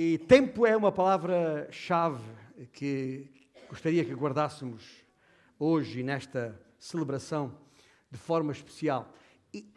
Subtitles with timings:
[0.00, 2.22] E tempo é uma palavra-chave
[2.72, 3.28] que
[3.68, 5.04] gostaria que guardássemos
[5.58, 7.58] hoje nesta celebração
[8.08, 9.12] de forma especial.
[9.52, 9.68] E,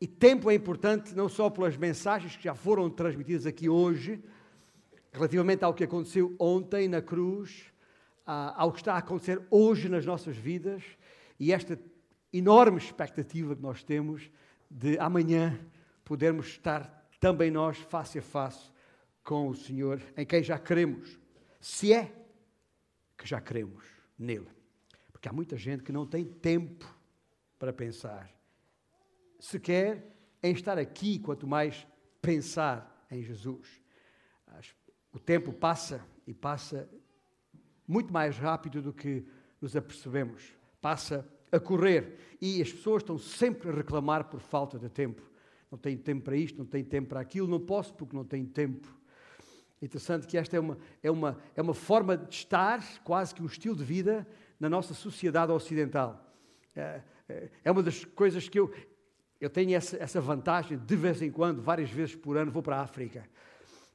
[0.00, 4.20] e tempo é importante não só pelas mensagens que já foram transmitidas aqui hoje,
[5.12, 7.72] relativamente ao que aconteceu ontem na cruz,
[8.26, 10.82] ao que está a acontecer hoje nas nossas vidas
[11.38, 11.78] e esta
[12.32, 14.28] enorme expectativa que nós temos
[14.68, 15.56] de amanhã
[16.04, 18.73] podermos estar também nós face a face
[19.24, 21.18] com o Senhor, em quem já cremos.
[21.60, 22.14] Se é
[23.16, 23.84] que já cremos
[24.18, 24.48] nele.
[25.10, 26.86] Porque há muita gente que não tem tempo
[27.58, 28.30] para pensar.
[29.40, 31.86] Sequer em estar aqui, quanto mais
[32.20, 33.80] pensar em Jesus.
[35.10, 36.88] O tempo passa e passa
[37.86, 39.24] muito mais rápido do que
[39.60, 40.52] nos apercebemos.
[40.80, 45.22] Passa a correr e as pessoas estão sempre a reclamar por falta de tempo.
[45.70, 48.46] Não tenho tempo para isto, não tenho tempo para aquilo, não posso porque não tenho
[48.46, 48.86] tempo.
[49.84, 53.46] Interessante que esta é uma, é, uma, é uma forma de estar, quase que um
[53.46, 54.26] estilo de vida,
[54.58, 56.24] na nossa sociedade ocidental.
[56.74, 58.72] É, é, é uma das coisas que eu,
[59.38, 62.78] eu tenho essa, essa vantagem, de vez em quando, várias vezes por ano, vou para
[62.78, 63.28] a África.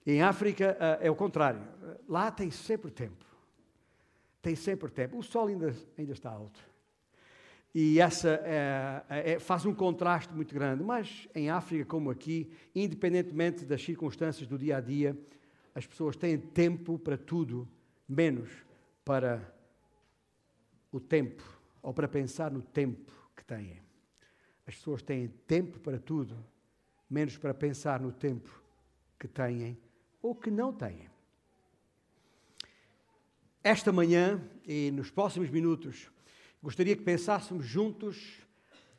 [0.06, 1.62] Em África é, é o contrário.
[2.08, 3.26] Lá tem sempre tempo.
[4.40, 5.18] Tem sempre tempo.
[5.18, 6.64] O sol ainda, ainda está alto.
[7.74, 10.84] E essa é, é, faz um contraste muito grande.
[10.84, 15.18] Mas em África, como aqui, independentemente das circunstâncias do dia a dia,
[15.80, 17.66] as pessoas têm tempo para tudo,
[18.06, 18.50] menos
[19.06, 19.56] para
[20.92, 21.42] o tempo,
[21.82, 23.82] ou para pensar no tempo que têm.
[24.68, 26.36] As pessoas têm tempo para tudo,
[27.10, 28.62] menos para pensar no tempo
[29.18, 29.80] que têm
[30.22, 31.10] ou que não têm.
[33.64, 36.12] Esta manhã e nos próximos minutos,
[36.62, 38.46] gostaria que pensássemos juntos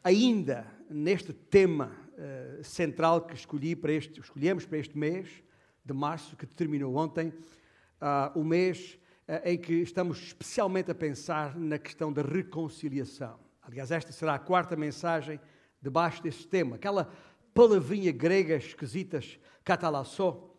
[0.03, 5.43] ainda neste tema uh, central que escolhi para este, escolhemos para este mês
[5.85, 11.57] de março, que terminou ontem, uh, o mês uh, em que estamos especialmente a pensar
[11.57, 13.39] na questão da reconciliação.
[13.63, 15.41] Aliás, esta será a quarta mensagem
[15.81, 16.77] debaixo deste tema.
[16.77, 17.11] Aquela
[17.55, 19.21] palavrinha grega esquisita,
[19.65, 20.55] catalassó,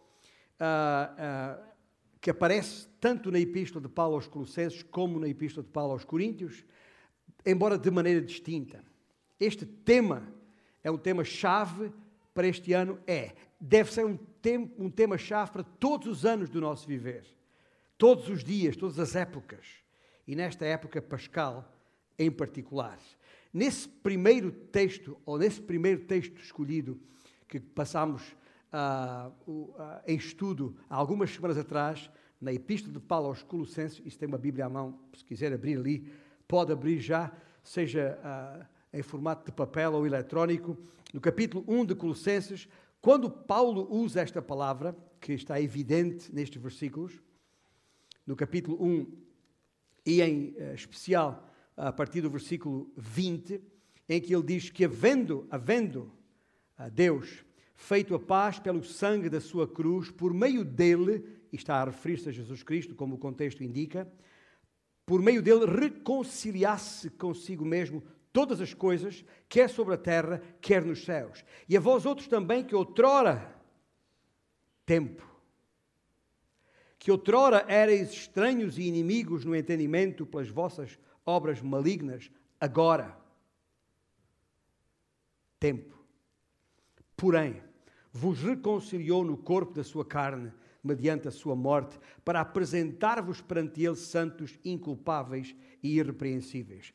[0.60, 1.72] uh,
[2.20, 6.06] que aparece tanto na Epístola de Paulo aos Colossenses como na Epístola de Paulo aos
[6.06, 6.64] Coríntios,
[7.44, 8.84] embora de maneira distinta.
[9.40, 10.32] Este tema
[10.84, 11.92] é um tema-chave
[12.34, 13.00] para este ano?
[13.08, 13.34] É.
[13.64, 17.24] Deve ser um, tem, um tema-chave para todos os anos do nosso viver.
[17.96, 19.68] Todos os dias, todas as épocas.
[20.28, 21.72] E nesta época pascal
[22.18, 23.00] em particular.
[23.54, 27.00] Nesse primeiro texto, ou nesse primeiro texto escolhido,
[27.48, 28.24] que passámos
[28.72, 29.74] uh, uh,
[30.08, 34.38] em estudo há algumas semanas atrás, na Epístola de Paulo aos Colossenses, isso tem uma
[34.38, 36.12] Bíblia à mão, se quiser abrir ali,
[36.48, 37.32] pode abrir já,
[37.64, 40.78] seja uh, em formato de papel ou eletrónico,
[41.14, 42.68] no capítulo 1 de Colossenses,
[43.02, 47.20] quando Paulo usa esta palavra, que está evidente nestes versículos,
[48.26, 49.12] no capítulo 1
[50.06, 53.60] e em uh, especial a partir do versículo 20,
[54.08, 56.12] em que ele diz que havendo, havendo
[56.78, 57.44] uh, Deus
[57.76, 62.30] feito a paz pelo sangue da sua cruz, por meio dele, e está a referir-se
[62.30, 64.08] a Jesus Cristo, como o contexto indica,
[65.08, 68.04] por meio dele reconciliasse consigo mesmo
[68.34, 71.44] todas as coisas, quer sobre a terra, quer nos céus.
[71.68, 73.56] E a vós outros também, que outrora,
[74.86, 75.30] tempo,
[76.98, 83.18] que outrora erais estranhos e inimigos no entendimento pelas vossas obras malignas, agora,
[85.60, 86.00] tempo.
[87.16, 87.62] Porém,
[88.12, 90.52] vos reconciliou no corpo da sua carne,
[90.84, 96.94] mediante a sua morte, para apresentar-vos perante ele santos, inculpáveis e irrepreensíveis.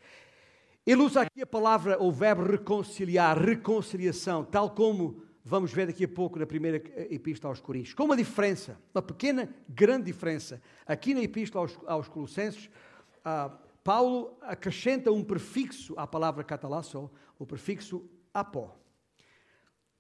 [0.87, 6.09] Ele usa aqui a palavra ou verbo reconciliar, reconciliação, tal como vamos ver daqui a
[6.09, 6.77] pouco na primeira
[7.13, 7.93] epístola aos Coríntios.
[7.93, 10.63] Com uma diferença, uma pequena, grande diferença.
[10.87, 12.71] Aqui na epístola aos, aos Colossenses,
[13.19, 13.53] uh,
[13.83, 18.79] Paulo acrescenta um prefixo à palavra catalasso, o prefixo apó.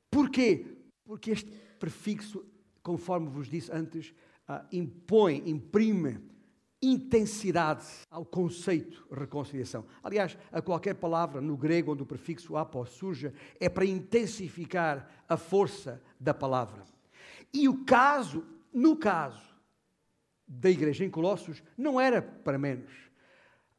[0.09, 0.67] Porquê?
[1.05, 2.47] Porque este prefixo,
[2.81, 4.15] conforme vos disse antes,
[4.49, 6.21] uh, impõe, imprime
[6.81, 9.85] intensidade ao conceito reconciliação.
[10.03, 15.37] Aliás, a qualquer palavra no grego onde o prefixo apo surja é para intensificar a
[15.37, 16.85] força da palavra.
[17.53, 19.43] E o caso, no caso
[20.47, 22.93] da igreja em Colossos, não era para menos.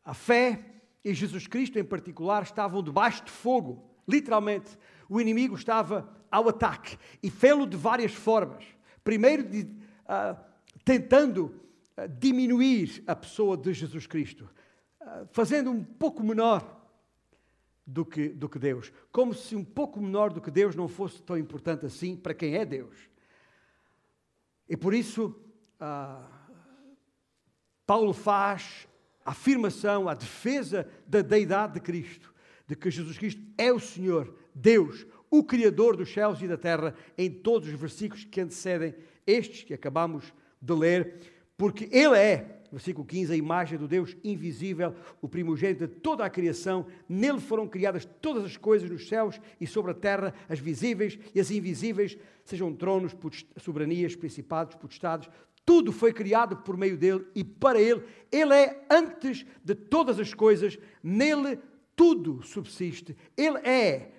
[0.03, 0.65] A fé
[1.03, 4.77] e Jesus Cristo em particular estavam debaixo de fogo, literalmente.
[5.07, 8.65] O inimigo estava ao ataque e fê-lo de várias formas.
[9.03, 10.37] Primeiro, de, uh,
[10.83, 11.66] tentando
[12.19, 14.49] diminuir a pessoa de Jesus Cristo,
[15.31, 16.77] fazendo um pouco menor
[17.85, 21.21] do que, do que Deus, como se um pouco menor do que Deus não fosse
[21.21, 22.95] tão importante assim para quem é Deus.
[24.67, 25.33] E por isso,
[25.79, 26.27] ah,
[27.85, 28.87] Paulo faz
[29.23, 32.33] a afirmação, a defesa da deidade de Cristo,
[32.67, 36.93] de que Jesus Cristo é o Senhor, Deus, o Criador dos céus e da terra,
[37.17, 38.93] em todos os versículos que antecedem
[39.25, 44.93] estes que acabamos de ler, porque Ele é, versículo 15, a imagem do Deus invisível,
[45.21, 46.85] o primogênito de toda a criação.
[47.07, 51.39] Nele foram criadas todas as coisas nos céus e sobre a terra, as visíveis e
[51.39, 53.15] as invisíveis, sejam tronos,
[53.57, 55.29] soberanias, principados, potestades.
[55.65, 58.03] Tudo foi criado por meio dele e para ele.
[58.31, 61.59] Ele é antes de todas as coisas, nele
[61.95, 63.17] tudo subsiste.
[63.35, 64.11] Ele é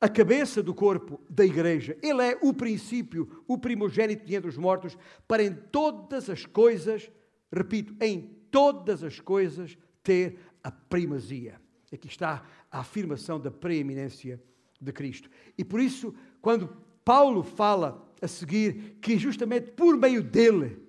[0.00, 1.96] a cabeça do corpo da igreja.
[2.02, 4.96] Ele é o princípio, o primogênito de entre os mortos,
[5.26, 7.10] para em todas as coisas,
[7.52, 11.60] repito, em todas as coisas ter a primazia.
[11.92, 14.42] Aqui está a afirmação da preeminência
[14.80, 15.28] de Cristo.
[15.56, 20.88] E por isso, quando Paulo fala a seguir que justamente por meio dele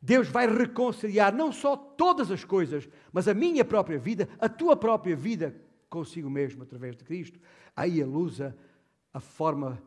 [0.00, 4.76] Deus vai reconciliar não só todas as coisas, mas a minha própria vida, a tua
[4.76, 5.54] própria vida
[5.92, 7.38] consigo mesmo através de Cristo,
[7.76, 8.56] aí ele usa
[9.12, 9.80] a forma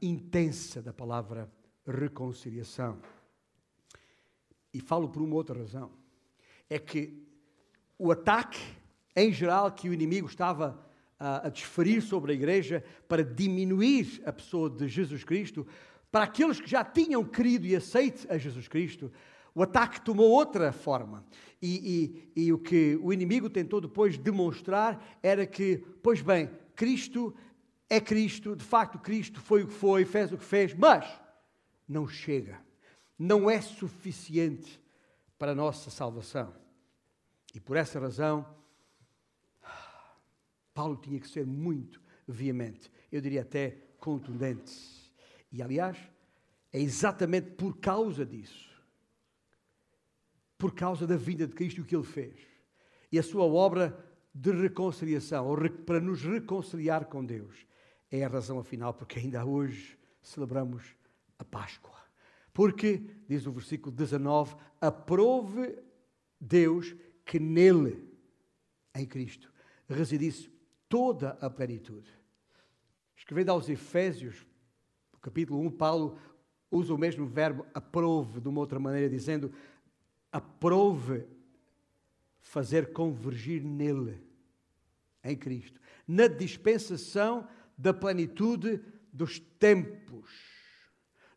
[0.00, 1.50] intensa da palavra
[1.86, 2.98] reconciliação.
[4.72, 5.90] E falo por uma outra razão.
[6.68, 7.26] É que
[7.98, 8.60] o ataque,
[9.16, 10.78] em geral, que o inimigo estava
[11.18, 15.66] uh, a desferir sobre a igreja para diminuir a pessoa de Jesus Cristo,
[16.10, 19.12] para aqueles que já tinham querido e aceito a Jesus Cristo,
[19.54, 21.24] o ataque tomou outra forma.
[21.60, 27.34] E, e, e, o que o inimigo tentou depois demonstrar era que, pois bem, Cristo
[27.88, 31.04] é Cristo, de facto, Cristo foi o que foi, fez o que fez, mas
[31.86, 32.60] não chega,
[33.18, 34.80] não é suficiente
[35.38, 36.54] para a nossa salvação.
[37.52, 38.46] E por essa razão,
[40.72, 44.72] Paulo tinha que ser muito veemente, eu diria até contundente.
[45.52, 45.98] E aliás,
[46.72, 48.69] é exatamente por causa disso
[50.60, 52.38] por causa da vida de Cristo e o que ele fez.
[53.10, 53.98] E a sua obra
[54.32, 57.66] de reconciliação, ou para nos reconciliar com Deus,
[58.10, 60.94] é a razão afinal porque ainda hoje celebramos
[61.38, 61.98] a Páscoa.
[62.52, 65.78] Porque, diz o versículo 19, aprove
[66.38, 68.06] Deus que nele,
[68.94, 69.50] em Cristo,
[69.88, 70.52] residisse
[70.88, 72.10] toda a plenitude.
[73.16, 74.46] Escrevendo aos Efésios,
[75.22, 76.18] capítulo 1, Paulo
[76.70, 79.52] usa o mesmo verbo aprove de uma outra maneira, dizendo
[80.32, 81.26] aprove
[82.40, 84.22] fazer convergir nele,
[85.22, 87.46] em Cristo, na dispensação
[87.76, 88.80] da plenitude
[89.12, 90.30] dos tempos,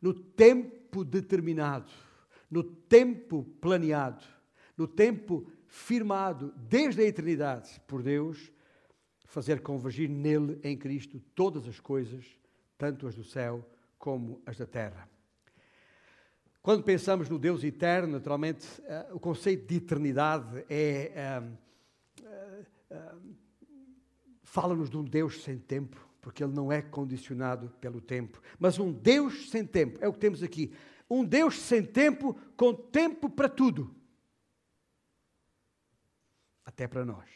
[0.01, 1.92] no tempo determinado,
[2.50, 4.24] no tempo planeado,
[4.78, 8.51] no tempo firmado desde a eternidade por Deus,
[9.25, 12.25] fazer convergir nele, em Cristo, todas as coisas,
[12.78, 13.68] tanto as do céu
[13.98, 15.10] como as da terra.
[16.63, 21.44] Quando pensamos no Deus eterno, naturalmente, uh, o conceito de eternidade é.
[22.89, 23.44] Uh,
[24.44, 28.39] Fala-nos de um Deus sem tempo, porque ele não é condicionado pelo tempo.
[28.60, 30.71] Mas um Deus sem tempo, é o que temos aqui.
[31.10, 33.94] Um Deus sem tempo, com tempo para tudo.
[36.63, 37.27] Até para nós.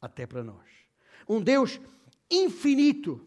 [0.00, 0.66] Até para nós.
[1.28, 1.78] Um Deus
[2.30, 3.24] infinito,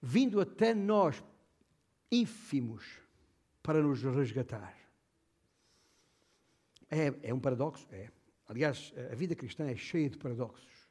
[0.00, 1.24] vindo até nós,
[2.12, 3.02] ínfimos
[3.64, 4.76] para nos resgatar.
[6.90, 7.88] É, é um paradoxo?
[7.90, 8.10] É.
[8.46, 10.86] Aliás, a vida cristã é cheia de paradoxos.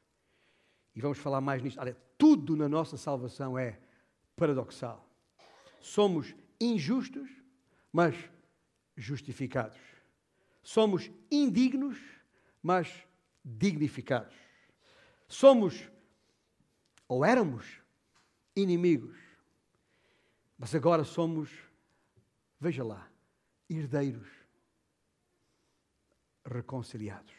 [0.92, 1.80] E vamos falar mais nisto.
[1.80, 3.78] Olha, tudo na nossa salvação é
[4.34, 5.08] paradoxal.
[5.80, 7.30] Somos injustos,
[7.92, 8.16] mas
[8.96, 9.78] justificados.
[10.60, 11.96] Somos indignos,
[12.60, 13.06] mas
[13.44, 14.34] dignificados.
[15.28, 15.88] Somos,
[17.06, 17.80] ou éramos,
[18.56, 19.16] inimigos,
[20.58, 21.50] mas agora somos
[22.64, 23.06] Veja lá,
[23.68, 24.26] herdeiros
[26.46, 27.34] reconciliados.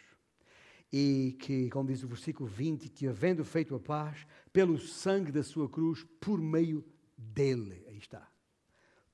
[0.94, 5.42] E que, como diz o versículo 20, que havendo feito a paz pelo sangue da
[5.42, 6.86] sua cruz, por meio
[7.18, 8.30] dele, aí está,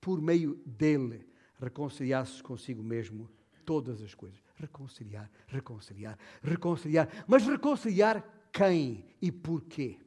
[0.01, 1.25] por meio dele,
[1.57, 3.31] reconciliasse consigo mesmo
[3.63, 4.43] todas as coisas.
[4.55, 7.07] Reconciliar, reconciliar, reconciliar.
[7.25, 9.97] Mas reconciliar quem e porquê?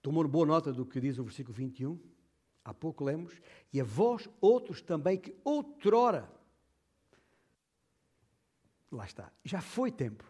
[0.00, 2.19] Tomou boa nota do que diz o versículo 21?
[2.64, 3.40] Há pouco lemos,
[3.72, 6.30] e a vós outros também que outrora,
[8.90, 10.24] lá está, já foi tempo,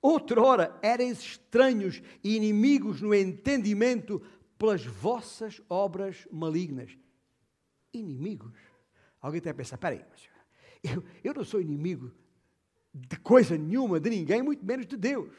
[0.00, 4.20] outrora erais estranhos e inimigos no entendimento
[4.58, 6.96] pelas vossas obras malignas.
[7.92, 8.58] Inimigos?
[9.20, 10.04] Alguém tem a pensar, peraí,
[10.82, 12.12] eu, eu não sou inimigo
[12.92, 15.34] de coisa nenhuma, de ninguém, muito menos de Deus.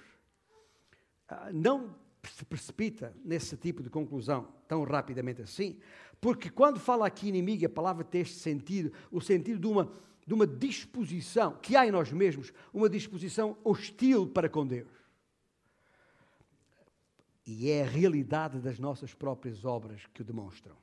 [1.27, 5.79] Ah, não se precipita nesse tipo de conclusão tão rapidamente assim,
[6.23, 9.91] porque quando fala aqui inimigo, a palavra tem este sentido, o sentido de uma,
[10.25, 14.87] de uma disposição que há em nós mesmos, uma disposição hostil para com Deus.
[17.45, 20.77] E é a realidade das nossas próprias obras que o demonstram.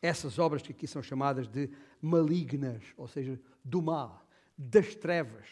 [0.00, 1.68] Essas obras que aqui são chamadas de
[2.00, 4.24] malignas, ou seja, do mal,
[4.56, 5.48] das trevas,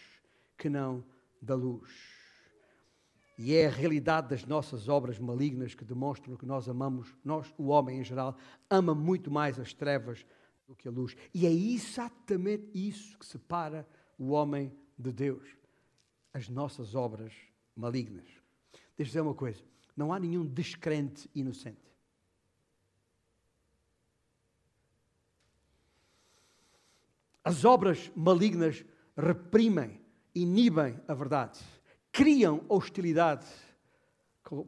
[0.57, 1.05] que não
[1.43, 2.20] da luz.
[3.42, 7.68] E é a realidade das nossas obras malignas que demonstram que nós amamos, nós, o
[7.68, 8.37] homem em geral,
[8.68, 10.26] ama muito mais as trevas
[10.68, 11.16] do que a luz.
[11.32, 15.56] E é exatamente isso que separa o homem de Deus.
[16.35, 17.32] As nossas obras
[17.75, 18.28] malignas.
[18.94, 19.64] Deixa eu dizer uma coisa:
[19.97, 21.80] não há nenhum descrente inocente.
[27.42, 28.85] As obras malignas
[29.16, 29.99] reprimem,
[30.35, 31.59] inibem a verdade
[32.12, 33.47] criam hostilidade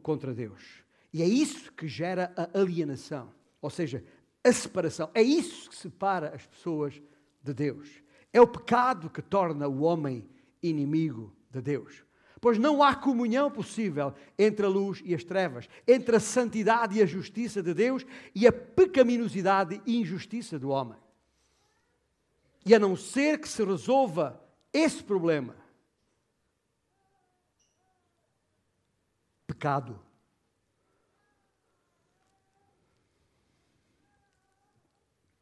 [0.01, 0.83] contra Deus.
[1.11, 3.31] E é isso que gera a alienação,
[3.61, 4.03] ou seja,
[4.43, 5.09] a separação.
[5.13, 7.01] É isso que separa as pessoas
[7.41, 7.89] de Deus.
[8.31, 10.27] É o pecado que torna o homem
[10.61, 12.03] inimigo de Deus.
[12.41, 17.01] Pois não há comunhão possível entre a luz e as trevas, entre a santidade e
[17.01, 20.97] a justiça de Deus e a pecaminosidade e injustiça do homem.
[22.65, 24.41] E a não ser que se resolva
[24.73, 25.55] esse problema,
[29.53, 29.99] pecado.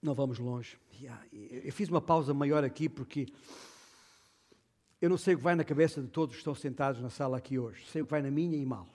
[0.02, 0.78] Não vamos longe.
[1.32, 3.28] Eu fiz uma pausa maior aqui porque
[5.02, 7.38] eu não sei o que vai na cabeça de todos que estão sentados na sala
[7.38, 7.86] aqui hoje.
[7.88, 8.88] Sei o que vai na minha e mal.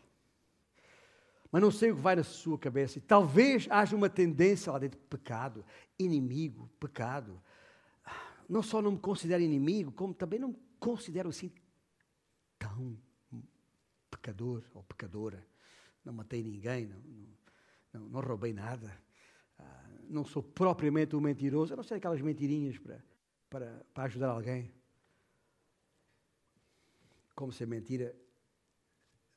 [1.51, 2.99] Mas não sei o que vai na sua cabeça.
[2.99, 5.65] E talvez haja uma tendência lá dentro: pecado,
[5.99, 7.41] inimigo, pecado.
[8.49, 11.51] Não só não me considero inimigo, como também não me considero assim
[12.59, 12.97] tão
[14.27, 15.47] pecador ou pecadora,
[16.05, 17.01] não matei ninguém, não,
[17.93, 18.93] não, não roubei nada,
[19.59, 23.05] ah, não sou propriamente um mentiroso, eu não sei aquelas mentirinhas para,
[23.49, 24.73] para, para ajudar alguém.
[27.37, 28.17] Como se a mentira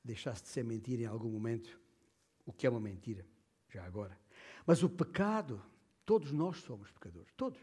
[0.04, 1.80] deixasse de ser mentira em algum momento,
[2.46, 3.26] o que é uma mentira,
[3.70, 4.18] já agora.
[4.66, 5.62] Mas o pecado,
[6.04, 7.60] todos nós somos pecadores, todos.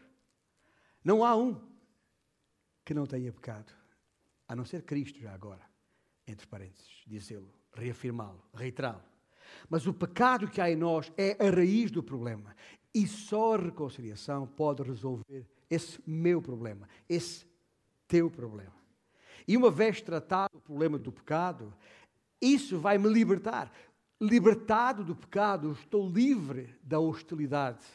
[1.03, 1.59] Não há um
[2.85, 3.73] que não tenha pecado,
[4.47, 5.66] a não ser Cristo já agora
[6.27, 9.03] entre parênteses, dizê-lo, reafirmá-lo, reiterá-lo.
[9.69, 12.55] Mas o pecado que há em nós é a raiz do problema.
[12.93, 17.45] E só a reconciliação pode resolver esse meu problema, esse
[18.07, 18.75] teu problema.
[19.47, 21.73] E uma vez tratado o problema do pecado,
[22.41, 23.71] isso vai me libertar.
[24.19, 27.85] Libertado do pecado, estou livre da hostilidade,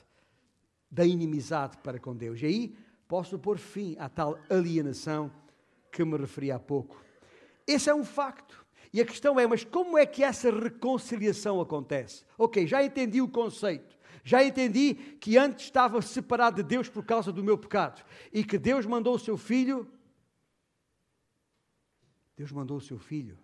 [0.90, 2.40] da inimizade para com Deus.
[2.40, 2.76] E aí
[3.08, 5.30] posso pôr fim à tal alienação
[5.90, 7.02] que me referi há pouco.
[7.66, 8.62] Esse é um facto.
[8.92, 12.24] E a questão é, mas como é que essa reconciliação acontece?
[12.36, 13.96] Ok, já entendi o conceito.
[14.22, 18.04] Já entendi que antes estava separado de Deus por causa do meu pecado.
[18.32, 19.90] E que Deus mandou o seu filho.
[22.36, 23.38] Deus mandou o seu filho.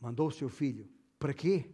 [0.00, 0.88] Mandou o seu filho.
[1.18, 1.70] Para quê?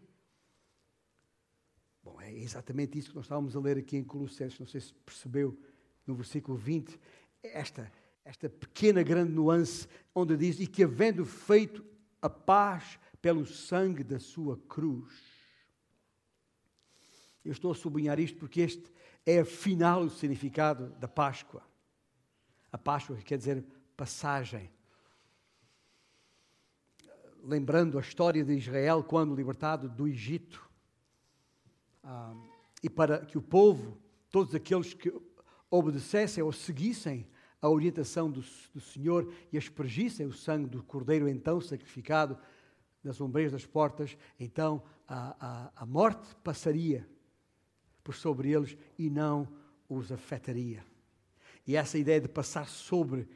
[2.03, 4.59] Bom, é exatamente isso que nós estávamos a ler aqui em Colossenses.
[4.61, 5.59] Não sei se percebeu
[6.07, 7.01] no versículo 20.
[7.43, 7.91] Esta
[8.25, 11.85] esta pequena grande nuance onde diz e que havendo feito
[12.23, 15.13] a paz pelo sangue da sua cruz.
[17.45, 18.91] Eu estou a sublinhar isto porque este
[19.27, 21.63] é afinal o significado da Páscoa.
[22.73, 23.65] A Páscoa quer dizer
[23.97, 24.71] passagem.
[27.43, 30.67] Lembrando a história de Israel quando libertado do Egito.
[32.03, 32.35] Ah,
[32.83, 33.99] e para que o povo,
[34.31, 35.13] todos aqueles que
[35.71, 37.27] obedecessem ou seguissem
[37.65, 38.45] a orientação do,
[38.75, 42.37] do Senhor e aspergissem o sangue do cordeiro então sacrificado
[43.03, 47.09] nas ombreiras das portas, então a, a, a morte passaria
[48.03, 49.49] por sobre eles e não
[49.89, 50.85] os afetaria.
[51.67, 53.27] E essa ideia de passar sobre,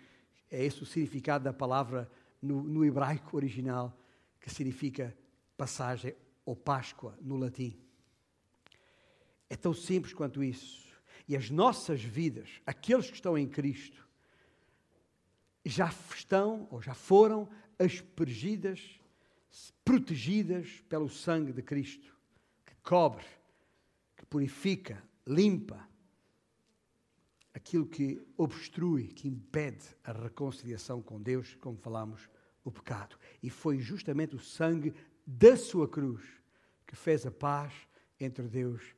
[0.50, 2.06] é esse o significado da palavra
[2.42, 3.98] no, no hebraico original,
[4.38, 5.16] que significa
[5.56, 7.80] passagem ou Páscoa no latim.
[9.48, 10.86] É tão simples quanto isso.
[11.26, 14.06] E as nossas vidas, aqueles que estão em Cristo,
[15.68, 17.46] já estão ou já foram
[17.78, 18.98] aspergidas,
[19.84, 22.16] protegidas pelo sangue de Cristo,
[22.64, 23.24] que cobre,
[24.16, 25.86] que purifica, limpa
[27.52, 32.30] aquilo que obstrui, que impede a reconciliação com Deus, como falamos,
[32.64, 33.18] o pecado.
[33.42, 34.94] E foi justamente o sangue
[35.26, 36.24] da sua cruz
[36.86, 37.74] que fez a paz
[38.18, 38.94] entre Deus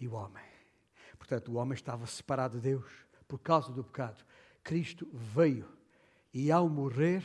[0.00, 0.44] e o homem.
[1.18, 2.90] Portanto, o homem estava separado de Deus
[3.28, 4.24] por causa do pecado.
[4.62, 5.68] Cristo veio
[6.34, 7.22] e ao morrer,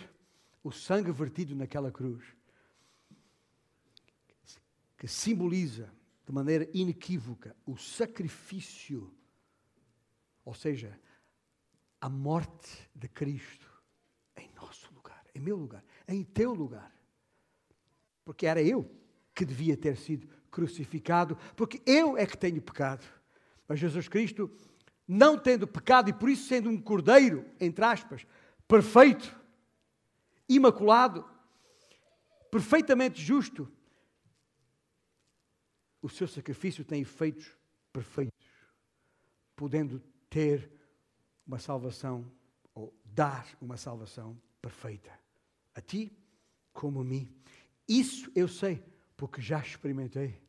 [0.63, 2.23] o sangue vertido naquela cruz
[4.95, 5.91] que simboliza
[6.27, 9.11] de maneira inequívoca o sacrifício,
[10.45, 10.99] ou seja,
[11.99, 13.67] a morte de Cristo
[14.35, 16.93] em nosso lugar, em meu lugar, em teu lugar.
[18.23, 18.91] Porque era eu
[19.33, 23.05] que devia ter sido crucificado, porque eu é que tenho pecado.
[23.67, 24.51] Mas Jesus Cristo,
[25.07, 28.27] não tendo pecado e por isso sendo um cordeiro, entre aspas,
[28.69, 29.35] perfeito,
[30.47, 31.27] imaculado,
[32.51, 33.67] perfeitamente justo,
[35.99, 37.57] o seu sacrifício tem efeitos
[37.91, 38.47] perfeitos,
[39.55, 39.99] podendo
[40.29, 40.71] ter
[41.47, 42.31] uma salvação
[42.75, 45.19] ou dar uma salvação perfeita
[45.73, 46.15] a ti
[46.71, 47.27] como a mim.
[47.87, 48.83] Isso eu sei,
[49.17, 50.39] porque já experimentei,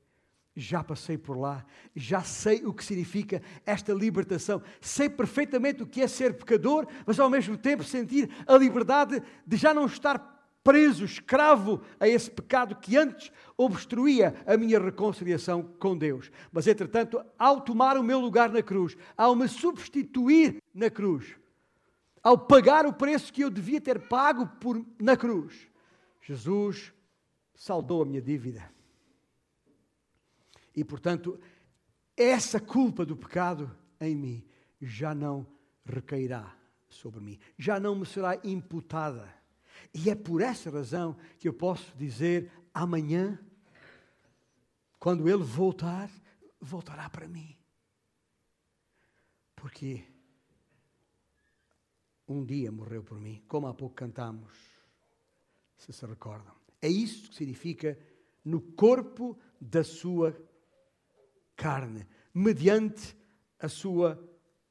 [0.56, 1.64] já passei por lá,
[1.94, 4.62] já sei o que significa esta libertação.
[4.80, 9.56] Sei perfeitamente o que é ser pecador, mas ao mesmo tempo sentir a liberdade de
[9.56, 15.96] já não estar preso, escravo a esse pecado que antes obstruía a minha reconciliação com
[15.96, 16.30] Deus.
[16.52, 21.36] Mas, entretanto, ao tomar o meu lugar na cruz, ao me substituir na cruz,
[22.22, 25.68] ao pagar o preço que eu devia ter pago por, na cruz,
[26.20, 26.92] Jesus
[27.54, 28.79] saldou a minha dívida.
[30.74, 31.38] E, portanto,
[32.16, 34.46] essa culpa do pecado em mim
[34.80, 35.46] já não
[35.84, 36.56] recairá
[36.88, 39.40] sobre mim, já não me será imputada
[39.92, 43.38] e é por essa razão que eu posso dizer amanhã,
[44.98, 46.10] quando ele voltar,
[46.60, 47.56] voltará para mim.
[49.56, 50.04] Porque
[52.28, 54.52] um dia morreu por mim, como há pouco cantamos,
[55.76, 56.54] se se recordam.
[56.80, 57.98] É isso que significa
[58.44, 60.36] no corpo da sua
[61.60, 63.14] carne, mediante
[63.58, 64.18] a sua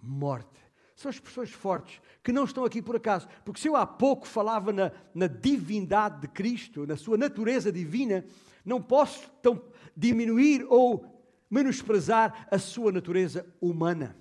[0.02, 0.60] morte
[1.00, 3.26] são expressões fortes, que não estão aqui por acaso.
[3.46, 8.26] Porque se eu há pouco falava na, na divindade de Cristo, na sua natureza divina,
[8.66, 9.64] não posso tão
[9.96, 14.18] diminuir ou menosprezar a sua natureza humana.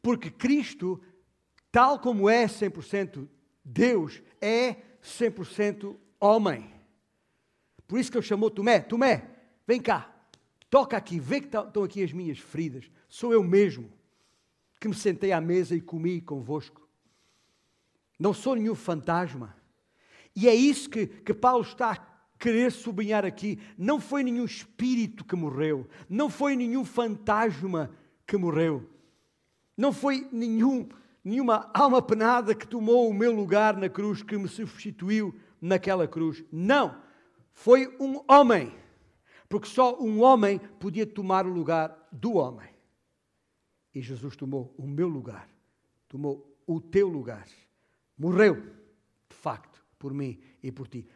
[0.00, 1.02] Porque Cristo,
[1.70, 3.28] tal como é 100%
[3.62, 6.72] Deus, é 100% homem.
[7.86, 9.28] Por isso que ele chamou Tomé: Tomé,
[9.66, 10.13] vem cá,
[10.74, 12.90] toca aqui, vê que estão aqui as minhas feridas.
[13.08, 13.92] Sou eu mesmo
[14.80, 16.88] que me sentei à mesa e comi convosco.
[18.18, 19.54] Não sou nenhum fantasma.
[20.34, 21.98] E é isso que, que Paulo está a
[22.40, 23.60] querer sublinhar aqui.
[23.78, 25.86] Não foi nenhum espírito que morreu.
[26.08, 27.92] Não foi nenhum fantasma
[28.26, 28.90] que morreu.
[29.76, 30.88] Não foi nenhum,
[31.22, 36.42] nenhuma alma penada que tomou o meu lugar na cruz, que me substituiu naquela cruz.
[36.50, 37.00] Não.
[37.52, 38.82] Foi um homem.
[39.54, 42.68] Porque só um homem podia tomar o lugar do homem.
[43.94, 45.48] E Jesus tomou o meu lugar,
[46.08, 47.46] tomou o teu lugar.
[48.18, 48.56] Morreu,
[49.30, 51.06] de facto, por mim e por ti.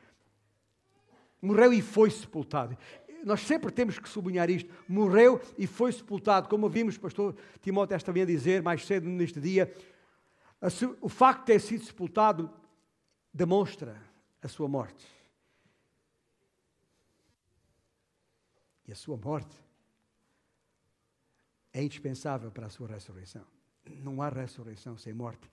[1.43, 2.79] Morreu e foi sepultado.
[3.25, 4.73] Nós sempre temos que sublinhar isto.
[4.89, 6.49] Morreu e foi sepultado.
[6.49, 9.75] Como ouvimos o pastor Timóteo esta manhã dizer, mais cedo neste dia,
[11.01, 12.49] o facto de ter sido sepultado
[13.35, 14.01] demonstra
[14.41, 15.18] a sua morte.
[18.89, 19.55] E a sua morte
[21.75, 23.47] é indispensável para a sua ressurreição.
[24.03, 25.49] Não há ressurreição sem morte.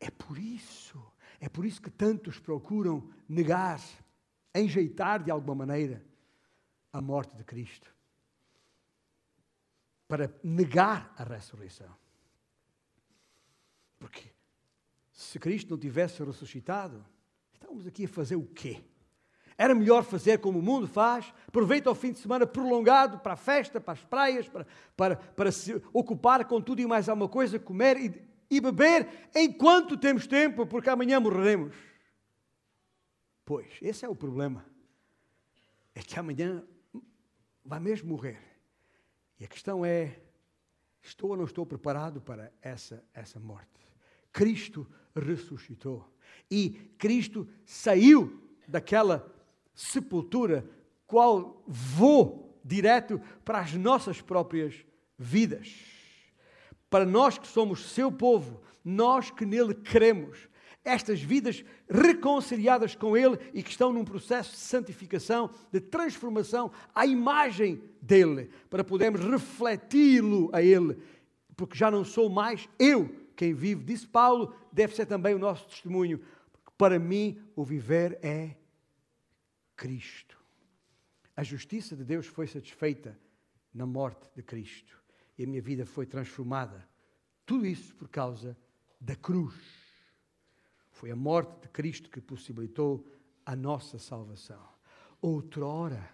[0.00, 1.00] É por isso,
[1.38, 3.80] é por isso que tantos procuram negar,
[4.52, 6.04] enjeitar de alguma maneira
[6.92, 7.94] a morte de Cristo.
[10.08, 11.96] Para negar a ressurreição.
[14.00, 14.32] Porque
[15.12, 17.06] se Cristo não tivesse ressuscitado,
[17.52, 18.84] estávamos aqui a fazer o quê?
[19.60, 23.36] Era melhor fazer como o mundo faz, aproveita o fim de semana prolongado para a
[23.36, 27.58] festa, para as praias, para, para, para se ocupar com tudo e mais alguma coisa,
[27.58, 31.76] comer e, e beber enquanto temos tempo, porque amanhã morreremos.
[33.44, 34.64] Pois, esse é o problema.
[35.94, 36.64] É que amanhã
[37.62, 38.40] vai mesmo morrer.
[39.38, 40.22] E a questão é:
[41.02, 43.68] estou ou não estou preparado para essa, essa morte?
[44.32, 46.10] Cristo ressuscitou.
[46.50, 49.38] E Cristo saiu daquela
[49.74, 50.64] sepultura,
[51.06, 54.84] qual vou direto para as nossas próprias
[55.18, 55.74] vidas.
[56.88, 60.48] Para nós que somos seu povo, nós que nele cremos,
[60.84, 67.06] estas vidas reconciliadas com Ele e que estão num processo de santificação, de transformação à
[67.06, 70.96] imagem dele, para podermos refleti-lo a Ele,
[71.56, 75.66] porque já não sou mais eu quem vive, disse Paulo, deve ser também o nosso
[75.66, 76.20] testemunho,
[76.52, 78.54] porque para mim o viver é
[79.80, 80.38] Cristo.
[81.34, 83.18] A justiça de Deus foi satisfeita
[83.72, 85.02] na morte de Cristo
[85.38, 86.86] e a minha vida foi transformada.
[87.46, 88.54] Tudo isso por causa
[89.00, 89.54] da cruz.
[90.90, 93.10] Foi a morte de Cristo que possibilitou
[93.46, 94.62] a nossa salvação.
[95.22, 96.10] Outrora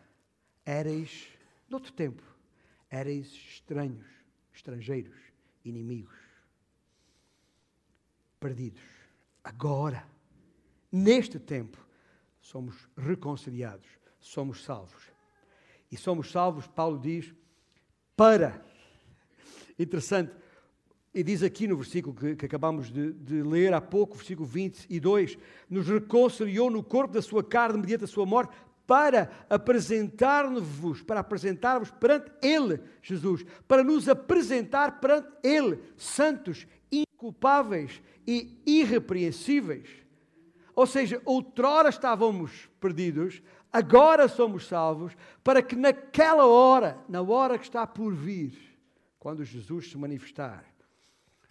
[0.65, 1.27] Éreis,
[1.69, 2.23] noutro tempo,
[2.89, 4.07] éreis estranhos,
[4.53, 5.19] estrangeiros,
[5.65, 6.17] inimigos,
[8.39, 8.83] perdidos.
[9.43, 10.09] Agora,
[10.91, 11.86] neste tempo,
[12.47, 13.87] somos reconciliados,
[14.21, 15.03] somos salvos.
[15.91, 17.35] E somos salvos, Paulo diz,
[18.17, 18.65] para.
[19.79, 20.33] Interessante,
[21.13, 25.39] e diz aqui no versículo que, que acabamos de, de, ler há pouco, versículo 22,
[25.69, 28.55] nos reconciliou no corpo da sua carne mediante a sua morte,
[28.87, 38.63] para apresentar-vos, para apresentar-vos perante Ele, Jesus, para nos apresentar perante Ele, santos, inculpáveis e
[38.65, 40.06] irrepreensíveis.
[40.77, 47.65] Ou seja, outrora estávamos perdidos, agora somos salvos, para que naquela hora, na hora que
[47.65, 48.79] está por vir,
[49.19, 50.67] quando Jesus se manifestar,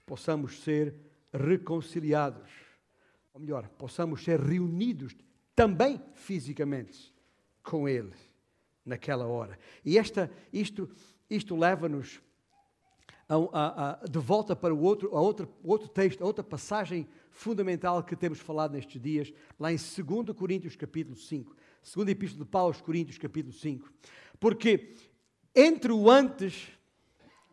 [0.06, 0.96] possamos ser
[1.34, 2.52] reconciliados.
[3.34, 5.16] Ou melhor, possamos ser reunidos
[5.56, 7.12] também fisicamente
[7.64, 8.14] com Ele
[8.86, 9.58] naquela hora.
[9.84, 10.88] E esta, isto,
[11.28, 12.22] isto leva-nos
[14.08, 18.40] de volta para o outro, a outro, outro texto, a outra passagem fundamental que temos
[18.40, 21.54] falado nestes dias, lá em 2 Coríntios capítulo 5.
[21.84, 23.92] Segunda Epístola de Paulo aos Coríntios capítulo 5.
[24.40, 24.96] Porque
[25.54, 26.70] entre o antes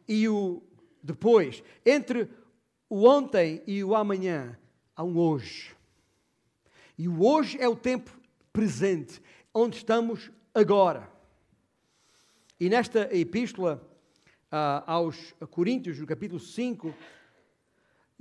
[0.06, 0.62] e o
[1.02, 2.30] depois, entre
[2.88, 4.56] o ontem e o amanhã,
[4.94, 5.74] há um hoje.
[6.96, 8.16] E o hoje é o tempo
[8.52, 9.20] presente,
[9.52, 11.10] onde estamos agora.
[12.60, 13.82] E nesta epístola
[14.46, 16.94] uh, aos Coríntios, no capítulo 5,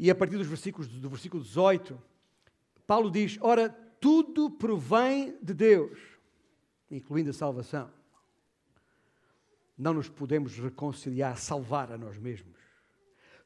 [0.01, 1.95] e a partir dos versículos do versículo 18,
[2.87, 5.99] Paulo diz: Ora, tudo provém de Deus,
[6.89, 7.87] incluindo a salvação.
[9.77, 12.57] Não nos podemos reconciliar, salvar a nós mesmos.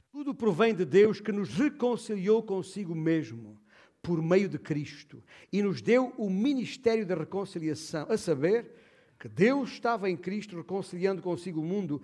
[0.09, 3.59] Tudo provém de Deus que nos reconciliou consigo mesmo
[4.01, 8.71] por meio de Cristo e nos deu o ministério da reconciliação, a saber
[9.19, 12.01] que Deus estava em Cristo reconciliando consigo o mundo,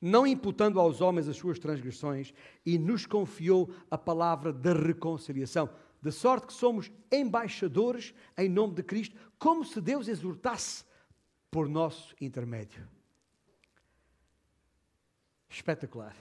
[0.00, 2.32] não imputando aos homens as suas transgressões,
[2.64, 5.68] e nos confiou a palavra da reconciliação.
[6.00, 10.84] De sorte que somos embaixadores em nome de Cristo, como se Deus exortasse
[11.50, 12.88] por nosso intermédio.
[15.48, 16.16] Espetacular.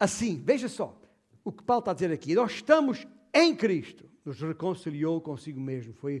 [0.00, 0.98] Assim, veja só
[1.44, 2.34] o que Paulo está a dizer aqui.
[2.34, 5.92] Nós estamos em Cristo, nos reconciliou consigo mesmo.
[5.92, 6.18] Foi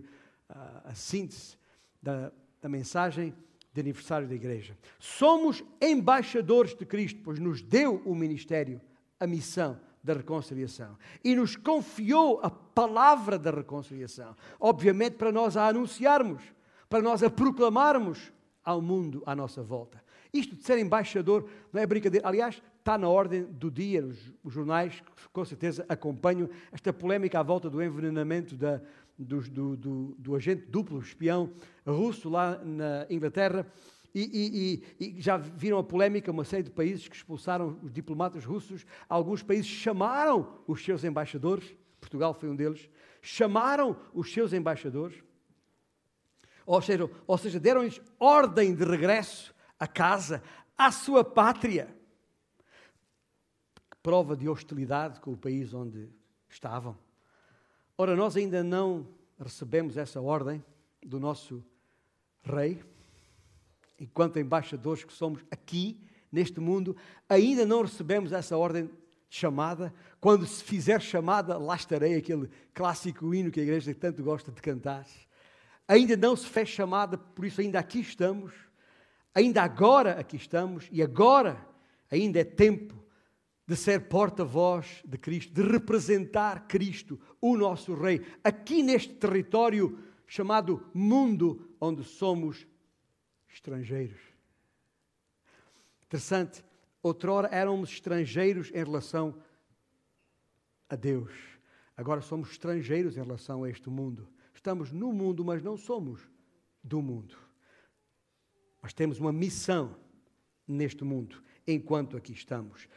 [0.50, 1.56] uh, a síntese
[2.02, 3.34] da, da mensagem
[3.72, 4.76] de aniversário da igreja.
[4.98, 8.80] Somos embaixadores de Cristo, pois nos deu o ministério,
[9.20, 14.34] a missão da reconciliação e nos confiou a palavra da reconciliação.
[14.58, 16.42] Obviamente, para nós a anunciarmos,
[16.88, 18.32] para nós a proclamarmos
[18.64, 20.02] ao mundo à nossa volta.
[20.32, 22.26] Isto de ser embaixador não é brincadeira.
[22.26, 25.02] Aliás, está na ordem do dia, os, jornais
[25.32, 28.80] com certeza acompanham esta polémica à volta do envenenamento da,
[29.18, 31.52] do, do, do, agente duplo espião
[31.86, 33.66] russo lá na Inglaterra.
[34.14, 38.44] E, e, e, já viram a polémica, uma série de países que expulsaram os diplomatas
[38.44, 38.86] russos.
[39.08, 42.88] Alguns países chamaram os seus embaixadores, Portugal foi um deles,
[43.20, 45.22] chamaram os seus embaixadores,
[46.64, 50.42] ou seja, ou seja deram-lhes ordem de regresso a casa,
[50.76, 51.94] à sua pátria
[54.02, 56.08] prova de hostilidade com o país onde
[56.48, 56.96] estavam.
[58.00, 60.64] Ora, nós ainda não recebemos essa ordem
[61.04, 61.64] do nosso
[62.44, 62.80] rei,
[63.98, 66.96] enquanto embaixadores que somos aqui, neste mundo,
[67.28, 68.92] ainda não recebemos essa ordem de
[69.36, 69.92] chamada.
[70.20, 74.62] Quando se fizer chamada, lá estarei, aquele clássico hino que a igreja tanto gosta de
[74.62, 75.04] cantar.
[75.88, 78.54] Ainda não se fez chamada, por isso ainda aqui estamos.
[79.34, 81.66] Ainda agora aqui estamos e agora
[82.08, 83.07] ainda é tempo
[83.68, 90.90] de ser porta-voz de Cristo, de representar Cristo, o nosso Rei, aqui neste território chamado
[90.94, 92.66] mundo, onde somos
[93.46, 94.18] estrangeiros.
[96.06, 96.64] Interessante,
[97.02, 99.38] outrora éramos estrangeiros em relação
[100.88, 101.34] a Deus,
[101.94, 104.26] agora somos estrangeiros em relação a este mundo.
[104.54, 106.26] Estamos no mundo, mas não somos
[106.82, 107.36] do mundo.
[108.80, 109.94] Mas temos uma missão
[110.66, 112.88] neste mundo, enquanto aqui estamos.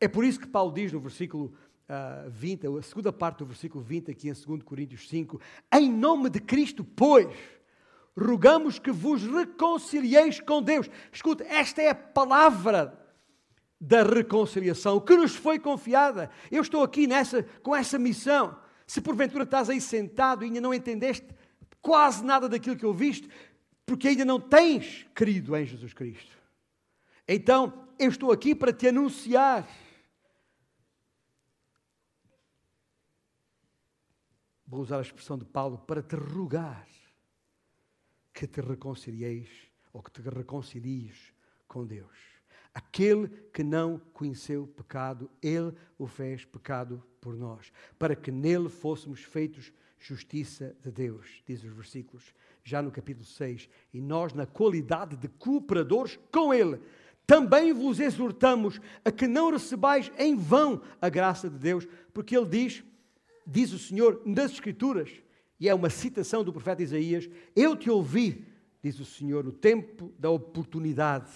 [0.00, 3.46] É por isso que Paulo diz no versículo uh, ah, 20, a segunda parte do
[3.46, 5.40] versículo 20, aqui em 2 Coríntios 5,
[5.74, 7.28] em nome de Cristo, pois,
[8.16, 10.88] rogamos que vos reconcilieis com Deus.
[11.12, 12.98] Escuta, esta é a palavra
[13.78, 16.30] da reconciliação que nos foi confiada.
[16.50, 18.56] Eu estou aqui nessa, com essa missão.
[18.86, 21.26] Se porventura estás aí sentado e ainda não entendeste
[21.80, 23.28] quase nada daquilo que ouviste,
[23.86, 26.38] porque ainda não tens crido em Jesus Cristo.
[27.26, 29.66] Então, eu estou aqui para te anunciar
[34.70, 36.86] vou usar a expressão de Paulo, para te rogar
[38.32, 39.48] que te reconcilieis
[39.92, 41.34] ou que te reconcilies
[41.66, 42.16] com Deus.
[42.72, 49.20] Aquele que não conheceu pecado, ele o fez pecado por nós, para que nele fôssemos
[49.24, 53.68] feitos justiça de Deus, diz os versículos, já no capítulo 6.
[53.92, 56.80] E nós, na qualidade de cooperadores com ele,
[57.26, 62.46] também vos exortamos a que não recebais em vão a graça de Deus, porque ele
[62.46, 62.84] diz,
[63.50, 65.10] diz o Senhor nas Escrituras,
[65.58, 68.46] e é uma citação do profeta Isaías: Eu te ouvi,
[68.82, 71.30] diz o Senhor, no tempo da oportunidade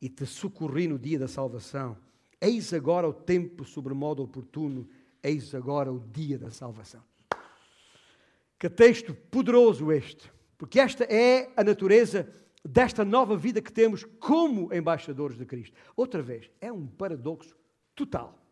[0.00, 1.96] e te socorri no dia da salvação.
[2.40, 4.88] Eis agora o tempo sobremodo oportuno,
[5.22, 7.02] eis agora o dia da salvação.
[8.58, 12.32] Que texto poderoso este, porque esta é a natureza
[12.64, 15.76] desta nova vida que temos como embaixadores de Cristo.
[15.96, 17.56] Outra vez, é um paradoxo
[17.94, 18.47] total.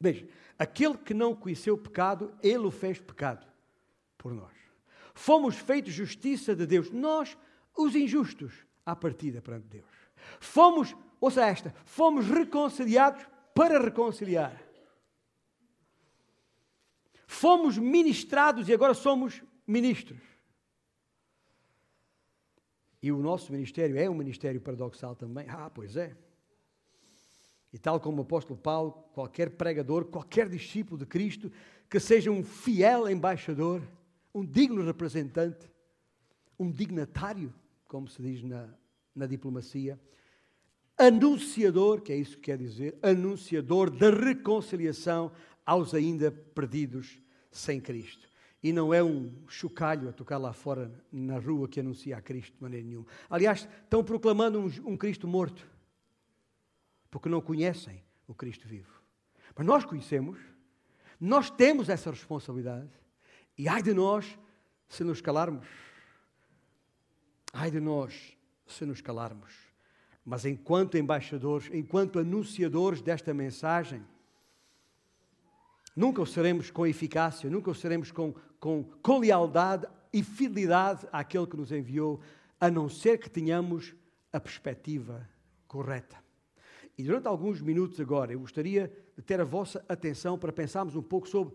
[0.00, 0.28] Veja,
[0.58, 3.46] aquele que não conheceu pecado, ele o fez pecado
[4.18, 4.52] por nós.
[5.14, 7.38] Fomos feitos justiça de Deus, nós,
[7.76, 8.52] os injustos,
[8.84, 9.90] à partida perante Deus.
[10.40, 14.60] Fomos, ouça esta, fomos reconciliados para reconciliar.
[17.26, 20.20] Fomos ministrados e agora somos ministros.
[23.02, 25.46] E o nosso ministério é um ministério paradoxal também.
[25.48, 26.16] Ah, pois é.
[27.74, 31.50] E tal como o apóstolo Paulo, qualquer pregador, qualquer discípulo de Cristo,
[31.90, 33.82] que seja um fiel embaixador,
[34.32, 35.68] um digno representante,
[36.56, 37.52] um dignatário,
[37.88, 38.68] como se diz na,
[39.12, 39.98] na diplomacia,
[40.96, 45.32] anunciador, que é isso que quer dizer, anunciador da reconciliação
[45.66, 47.18] aos ainda perdidos
[47.50, 48.28] sem Cristo.
[48.62, 52.54] E não é um chocalho a tocar lá fora na rua que anuncia a Cristo
[52.56, 53.06] de maneira nenhuma.
[53.28, 55.73] Aliás, estão proclamando um, um Cristo morto
[57.14, 59.00] porque não conhecem o Cristo vivo.
[59.54, 60.36] Mas nós conhecemos,
[61.20, 62.90] nós temos essa responsabilidade,
[63.56, 64.36] e ai de nós
[64.88, 65.64] se nos calarmos.
[67.52, 69.54] Ai de nós se nos calarmos.
[70.24, 74.04] Mas enquanto embaixadores, enquanto anunciadores desta mensagem,
[75.94, 81.46] nunca o seremos com eficácia, nunca o seremos com, com, com lealdade e fidelidade àquele
[81.46, 82.20] que nos enviou,
[82.58, 83.94] a não ser que tenhamos
[84.32, 85.30] a perspectiva
[85.68, 86.23] correta.
[86.96, 91.02] E durante alguns minutos agora, eu gostaria de ter a vossa atenção para pensarmos um
[91.02, 91.54] pouco sobre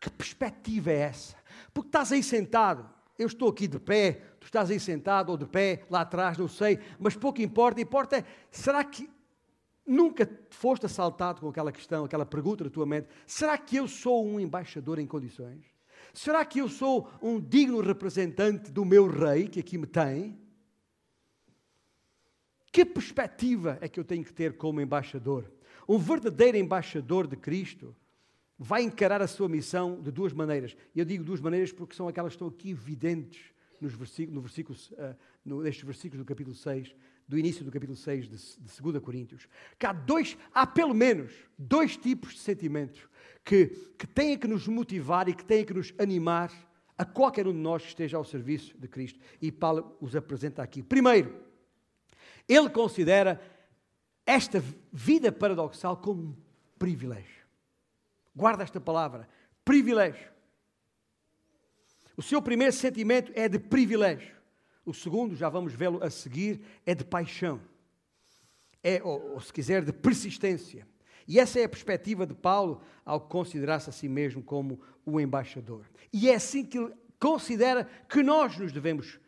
[0.00, 1.36] que perspectiva é essa.
[1.72, 5.46] Porque estás aí sentado, eu estou aqui de pé, tu estás aí sentado ou de
[5.46, 7.80] pé, lá atrás, não sei, mas pouco importa.
[7.80, 9.08] Importa é, será que
[9.86, 13.08] nunca foste assaltado com aquela questão, aquela pergunta na tua mente?
[13.26, 15.64] Será que eu sou um embaixador em condições?
[16.12, 20.38] Será que eu sou um digno representante do meu rei que aqui me tem?
[22.74, 25.48] Que perspectiva é que eu tenho que ter como embaixador?
[25.88, 27.94] Um verdadeiro embaixador de Cristo
[28.58, 30.76] vai encarar a sua missão de duas maneiras.
[30.92, 34.40] E eu digo duas maneiras porque são aquelas que estão aqui evidentes nos versículos, no
[34.40, 36.96] versículos, uh, no, nestes versículos do capítulo 6,
[37.28, 39.46] do início do capítulo 6 de, de 2 Coríntios.
[39.78, 43.08] Que há dois, há pelo menos dois tipos de sentimentos
[43.44, 46.50] que, que têm que nos motivar e que têm que nos animar
[46.98, 49.20] a qualquer um de nós que esteja ao serviço de Cristo.
[49.40, 50.82] E Paulo os apresenta aqui.
[50.82, 51.53] Primeiro,
[52.48, 53.40] ele considera
[54.26, 56.36] esta vida paradoxal como um
[56.78, 57.44] privilégio.
[58.34, 59.28] Guarda esta palavra:
[59.64, 60.32] privilégio.
[62.16, 64.34] O seu primeiro sentimento é de privilégio.
[64.84, 67.60] O segundo, já vamos vê-lo a seguir, é de paixão.
[68.82, 70.86] É, ou, ou se quiser, de persistência.
[71.26, 75.86] E essa é a perspectiva de Paulo ao considerar-se a si mesmo como o embaixador.
[76.12, 79.18] E é assim que ele considera que nós nos devemos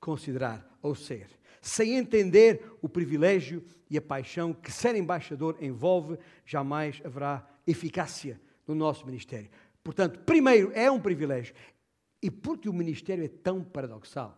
[0.00, 1.28] considerar ou ser
[1.60, 8.74] sem entender o privilégio e a paixão que ser embaixador envolve, jamais haverá eficácia no
[8.74, 9.50] nosso ministério.
[9.82, 11.54] Portanto, primeiro, é um privilégio.
[12.22, 14.36] E porque o ministério é tão paradoxal,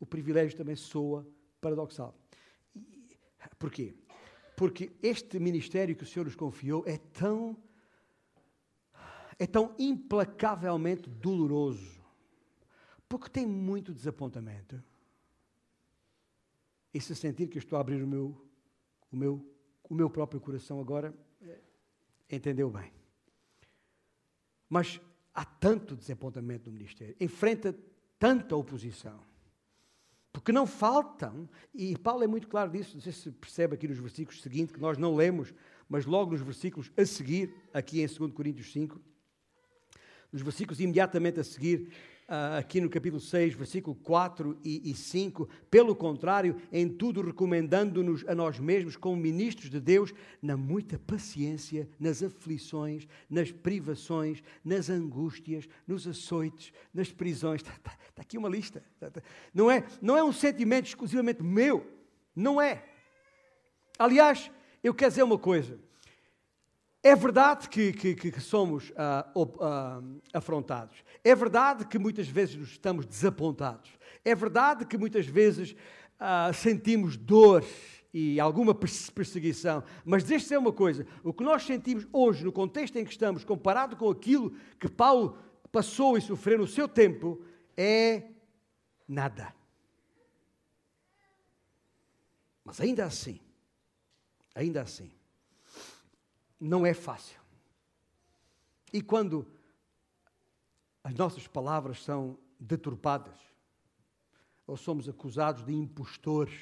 [0.00, 1.26] o privilégio também soa
[1.60, 2.14] paradoxal.
[3.58, 3.94] Porquê?
[4.56, 7.56] Porque este ministério que o Senhor nos confiou é tão
[9.38, 12.02] é tão implacavelmente doloroso.
[13.08, 14.82] Porque tem muito desapontamento
[16.98, 18.36] e se sentir que estou a abrir o meu,
[19.12, 19.56] o meu,
[19.88, 21.14] o meu próprio coração agora,
[22.28, 22.92] entendeu bem.
[24.68, 25.00] Mas
[25.32, 27.72] há tanto desapontamento no ministério, enfrenta
[28.18, 29.20] tanta oposição.
[30.32, 33.98] Porque não faltam, e Paulo é muito claro disso, não sei se percebe aqui nos
[33.98, 35.54] versículos seguintes, que nós não lemos,
[35.88, 39.00] mas logo nos versículos a seguir, aqui em 2 Coríntios 5,
[40.32, 41.92] nos versículos imediatamente a seguir,
[42.28, 45.48] aqui no capítulo 6, versículo 4 e, e 5.
[45.70, 50.12] Pelo contrário, em tudo recomendando-nos a nós mesmos como ministros de Deus,
[50.42, 57.62] na muita paciência, nas aflições, nas privações, nas angústias, nos açoites, nas prisões.
[57.62, 58.84] Está, está, está aqui uma lista.
[59.00, 59.22] Está,
[59.54, 61.86] não, é, não é um sentimento exclusivamente meu.
[62.36, 62.84] Não é.
[63.98, 64.50] Aliás,
[64.84, 65.87] eu quero dizer uma coisa.
[67.02, 70.96] É verdade que, que, que somos uh, uh, afrontados.
[71.22, 73.90] É verdade que muitas vezes nos estamos desapontados.
[74.24, 77.64] É verdade que muitas vezes uh, sentimos dor
[78.12, 79.84] e alguma perseguição.
[80.04, 83.44] Mas deixe ser uma coisa: o que nós sentimos hoje, no contexto em que estamos,
[83.44, 85.38] comparado com aquilo que Paulo
[85.70, 87.40] passou e sofreu no seu tempo,
[87.76, 88.24] é
[89.06, 89.54] nada.
[92.64, 93.40] Mas ainda assim,
[94.54, 95.10] ainda assim,
[96.60, 97.40] não é fácil.
[98.92, 99.46] E quando
[101.02, 103.38] as nossas palavras são deturpadas,
[104.66, 106.52] ou somos acusados de impostores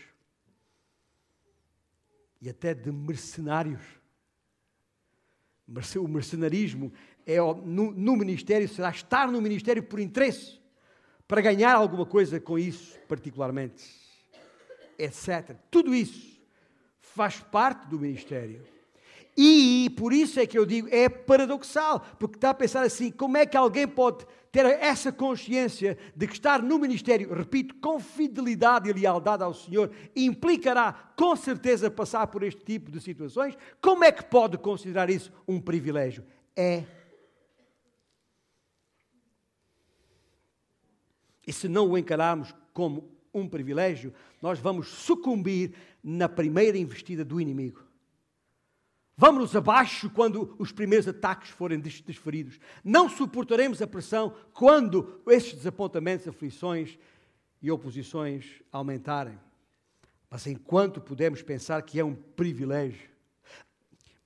[2.41, 3.83] e até de mercenários.
[5.97, 6.93] O mercenarismo
[7.27, 10.61] é no, no ministério, será estar no ministério por interesse,
[11.27, 13.85] para ganhar alguma coisa com isso, particularmente,
[14.97, 15.57] etc.
[15.69, 16.41] Tudo isso
[17.01, 18.65] faz parte do ministério.
[19.37, 23.37] E por isso é que eu digo, é paradoxal, porque está a pensar assim: como
[23.37, 28.89] é que alguém pode ter essa consciência de que estar no ministério, repito, com fidelidade
[28.89, 33.55] e lealdade ao Senhor, implicará com certeza passar por este tipo de situações?
[33.83, 36.25] Como é que pode considerar isso um privilégio?
[36.57, 36.85] É.
[41.47, 47.39] E se não o encararmos como um privilégio, nós vamos sucumbir na primeira investida do
[47.39, 47.86] inimigo.
[49.19, 52.61] Vamos abaixo quando os primeiros ataques forem desferidos.
[52.85, 56.99] Não suportaremos a pressão quando esses desapontamentos, aflições
[57.63, 59.39] e oposições aumentarem.
[60.29, 63.09] Mas enquanto podemos pensar que é um privilégio.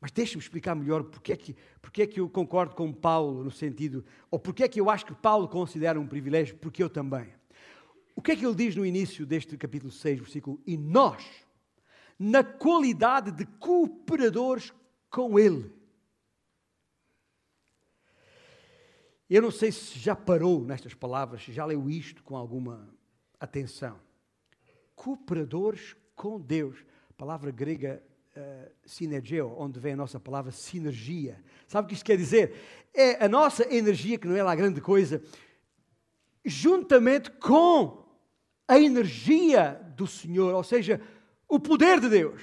[0.00, 3.50] Mas deixe-me explicar melhor porque é, que, porque é que eu concordo com Paulo no
[3.50, 7.28] sentido, ou porque é que eu acho que Paulo considera um privilégio, porque eu também.
[8.16, 10.60] O que é que ele diz no início deste capítulo 6, versículo?
[10.66, 11.24] E nós,
[12.18, 14.72] na qualidade de cooperadores
[15.10, 15.70] com Ele.
[19.28, 22.88] Eu não sei se já parou nestas palavras, se já leu isto com alguma
[23.38, 23.98] atenção.
[24.94, 26.84] Cooperadores com Deus.
[27.16, 28.02] palavra grega
[28.36, 31.42] uh, sinergeo, onde vem a nossa palavra sinergia.
[31.68, 32.54] Sabe o que isto quer dizer?
[32.92, 35.22] É a nossa energia, que não é lá grande coisa,
[36.44, 38.04] juntamente com
[38.66, 41.00] a energia do Senhor, ou seja,
[41.48, 42.42] o poder de Deus,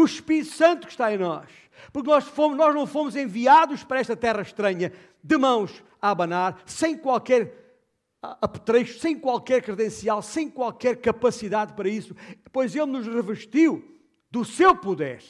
[0.00, 1.48] o Espírito Santo que está em nós
[1.92, 6.62] porque nós, fomos, nós não fomos enviados para esta terra estranha de mãos a abanar,
[6.66, 7.80] sem qualquer
[8.20, 12.14] apetrecho, sem qualquer credencial, sem qualquer capacidade para isso,
[12.52, 13.98] pois Ele nos revestiu
[14.30, 15.22] do seu poder.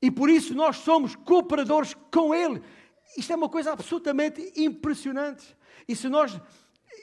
[0.00, 2.62] E por isso nós somos cooperadores com Ele.
[3.16, 5.56] Isto é uma coisa absolutamente impressionante.
[5.88, 6.38] E se nós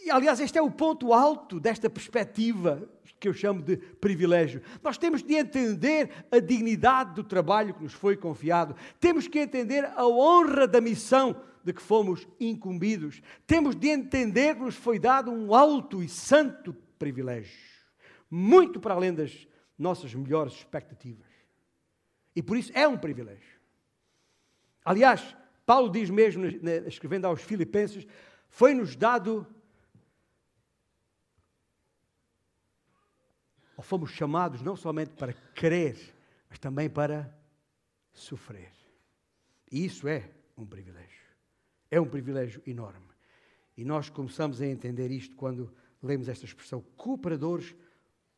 [0.10, 2.89] aliás, este é o ponto alto desta perspectiva
[3.23, 4.62] que eu chamo de privilégio.
[4.83, 9.86] Nós temos de entender a dignidade do trabalho que nos foi confiado, temos que entender
[9.95, 15.31] a honra da missão de que fomos incumbidos, temos de entender que nos foi dado
[15.31, 17.57] um alto e santo privilégio,
[18.29, 19.47] muito para além das
[19.79, 21.31] nossas melhores expectativas.
[22.36, 23.57] E por isso é um privilégio.
[24.83, 25.33] Aliás,
[25.65, 26.45] Paulo diz mesmo,
[26.86, 28.05] escrevendo aos Filipenses,
[28.49, 29.47] foi-nos dado
[33.84, 35.98] ou fomos chamados não somente para crer,
[36.50, 37.38] mas também para
[38.13, 38.72] sofrer.
[39.69, 41.22] E isso é um privilégio.
[41.91, 43.06] É um privilégio enorme.
[43.76, 45.69] E nós começamos a entender isto quando
[46.02, 47.76] lemos esta expressão, cooperadores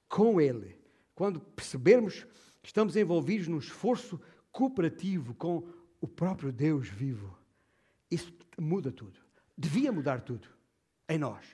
[0.09, 0.79] com Ele.
[1.13, 2.23] Quando percebermos
[2.63, 4.19] que estamos envolvidos num esforço
[4.51, 5.67] cooperativo com
[6.01, 7.37] o próprio Deus vivo.
[8.09, 9.19] Isso muda tudo.
[9.55, 10.47] Devia mudar tudo
[11.07, 11.45] em nós.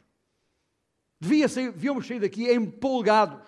[1.19, 3.41] Devia devíamos sair daqui empolgados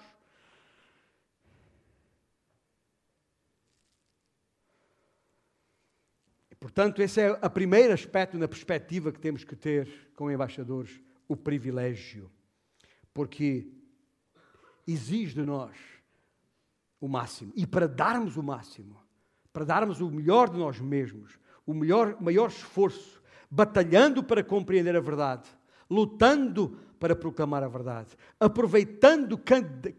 [6.63, 10.97] Portanto, esse é o primeiro aspecto na perspectiva que temos que ter com embaixadores,
[11.27, 12.31] o privilégio.
[13.13, 13.67] Porque
[14.87, 15.75] exige de nós
[17.01, 17.51] o máximo.
[17.53, 18.97] E para darmos o máximo,
[19.51, 21.37] para darmos o melhor de nós mesmos,
[21.67, 25.49] o melhor, maior esforço, batalhando para compreender a verdade,
[25.89, 29.37] lutando para proclamar a verdade, aproveitando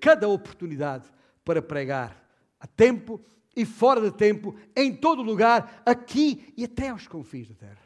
[0.01, 1.13] cada oportunidade
[1.45, 2.27] para pregar
[2.59, 3.21] a tempo
[3.57, 7.83] e fora de tempo, em todo lugar, aqui e até aos confins da terra.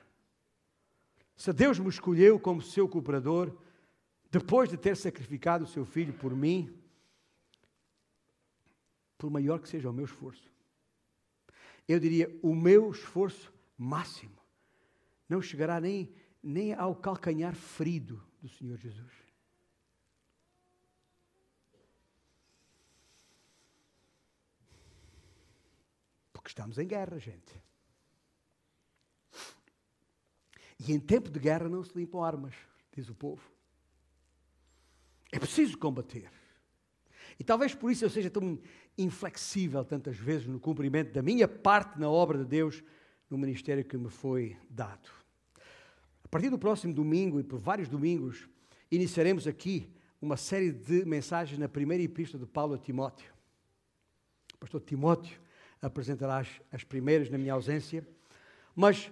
[1.36, 3.56] Se Deus me escolheu como seu cooperador,
[4.30, 6.74] depois de ter sacrificado o seu filho por mim,
[9.16, 10.50] por maior que seja o meu esforço,
[11.86, 14.36] eu diria, o meu esforço máximo
[15.28, 16.12] não chegará nem,
[16.42, 19.27] nem ao calcanhar ferido do Senhor Jesus.
[26.48, 27.62] Estamos em guerra, gente.
[30.80, 32.54] E em tempo de guerra não se limpam armas,
[32.90, 33.42] diz o povo.
[35.30, 36.30] É preciso combater.
[37.38, 38.58] E talvez por isso eu seja tão
[38.96, 42.82] inflexível tantas vezes no cumprimento da minha parte na obra de Deus
[43.28, 45.10] no ministério que me foi dado.
[46.24, 48.48] A partir do próximo domingo e por vários domingos,
[48.90, 53.34] iniciaremos aqui uma série de mensagens na primeira epístola de Paulo a Timóteo.
[54.58, 55.47] Pastor Timóteo
[55.80, 58.06] apresentará as, as primeiras na minha ausência,
[58.74, 59.10] mas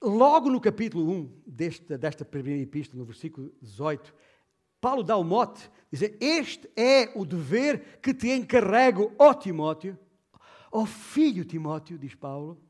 [0.00, 4.14] logo no capítulo 1 desta, desta primeira epístola, no versículo 18,
[4.80, 9.98] Paulo dá o mote, dizer, este é o dever que te encarrego, ó Timóteo,
[10.70, 12.60] ó filho Timóteo, diz Paulo,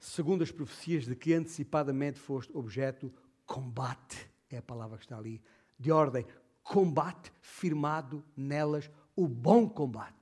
[0.00, 3.12] segundo as profecias de que antecipadamente foste objeto,
[3.46, 5.40] combate, é a palavra que está ali,
[5.78, 6.26] de ordem,
[6.62, 10.19] combate firmado nelas, o bom combate.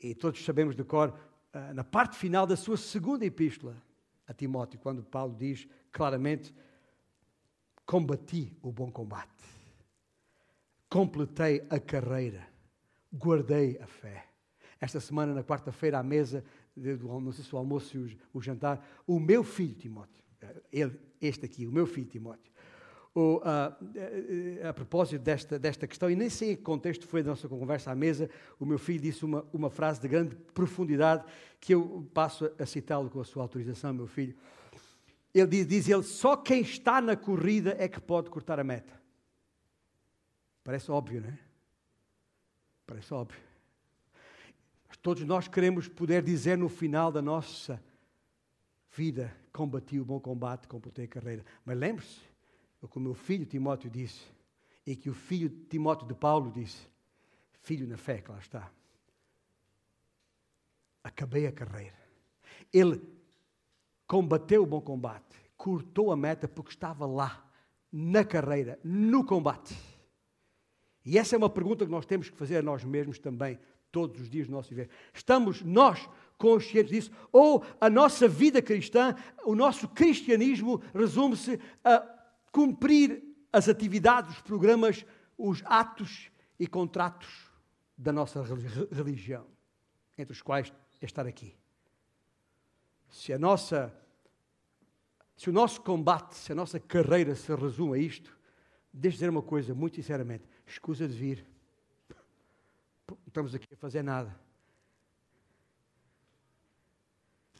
[0.00, 1.18] E todos sabemos de cor,
[1.52, 3.82] ah, na parte final da sua segunda epístola
[4.26, 6.54] a Timóteo, quando Paulo diz claramente:
[7.84, 9.44] Combati o bom combate,
[10.88, 12.46] completei a carreira,
[13.12, 14.26] guardei a fé.
[14.80, 16.44] Esta semana, na quarta-feira, à mesa,
[16.76, 20.22] não sei se o almoço e o, jantar, o meu filho Timóteo,
[20.70, 22.52] ele, este aqui, o meu filho Timóteo,
[23.14, 23.76] o, a,
[24.64, 27.48] a, a, propósito desta, desta questão, e nem sei em que contexto foi da nossa
[27.48, 31.24] conversa à mesa, o meu filho disse uma, uma frase de grande profundidade
[31.60, 34.36] que eu passo a citá-lo com a sua autorização, meu filho.
[35.34, 38.98] Ele diz, diz ele, só quem está na corrida é que pode cortar a meta.
[40.64, 41.38] Parece óbvio, não é?
[42.86, 43.40] Parece óbvio.
[44.88, 47.82] Mas todos nós queremos poder dizer no final da nossa
[48.90, 51.44] vida, combati o bom combate, completei a carreira.
[51.64, 52.20] Mas lembre-se,
[52.80, 54.24] o que o meu filho Timóteo disse,
[54.86, 56.88] e que o filho Timóteo de Paulo disse,
[57.62, 58.70] filho na fé, que lá está.
[61.02, 61.98] Acabei a carreira.
[62.72, 63.00] Ele
[64.06, 67.44] combateu o bom combate, cortou a meta porque estava lá,
[67.92, 69.76] na carreira, no combate.
[71.04, 73.58] E essa é uma pergunta que nós temos que fazer a nós mesmos também,
[73.90, 74.90] todos os dias do nosso viver.
[75.12, 77.10] Estamos nós conscientes disso?
[77.32, 79.14] Ou a nossa vida cristã,
[79.44, 82.17] o nosso cristianismo resume-se a
[82.52, 83.22] cumprir
[83.52, 85.04] as atividades, os programas,
[85.36, 87.50] os atos e contratos
[87.96, 88.42] da nossa
[88.92, 89.46] religião,
[90.16, 91.58] entre os quais é estar aqui
[93.10, 93.94] se a nossa
[95.36, 98.36] se o nosso combate, se a nossa carreira se resume a isto,
[98.92, 101.46] deixe dizer uma coisa muito sinceramente, escusa de vir.
[103.08, 104.36] Não estamos aqui a fazer nada.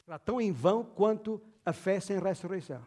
[0.03, 2.85] Será tão em vão quanto a fé sem ressurreição.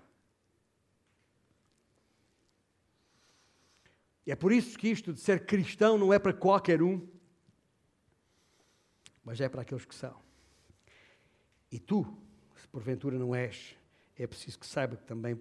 [4.26, 7.06] E é por isso que isto de ser cristão não é para qualquer um,
[9.24, 10.14] mas é para aqueles que são.
[11.70, 12.04] E tu,
[12.56, 13.74] se porventura não és,
[14.16, 15.38] é preciso que saiba que também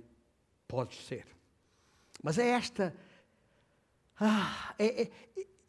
[0.67, 1.25] podes ser.
[2.23, 2.95] Mas é esta.
[4.19, 5.11] Ah, é, é,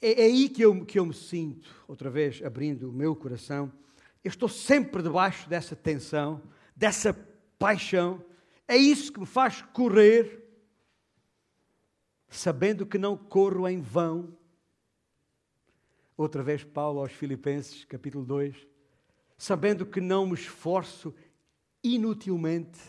[0.01, 3.73] é, é aí que eu, que eu me sinto, outra vez abrindo o meu coração.
[4.23, 6.41] Eu estou sempre debaixo dessa tensão,
[6.77, 7.13] dessa
[7.59, 8.25] paixão.
[8.69, 10.42] É isso que me faz correr,
[12.33, 14.37] sabendo que não corro em vão.
[16.17, 18.67] Outra vez, Paulo aos Filipenses, capítulo 2.
[19.37, 21.15] Sabendo que não me esforço
[21.85, 22.81] inutilmente.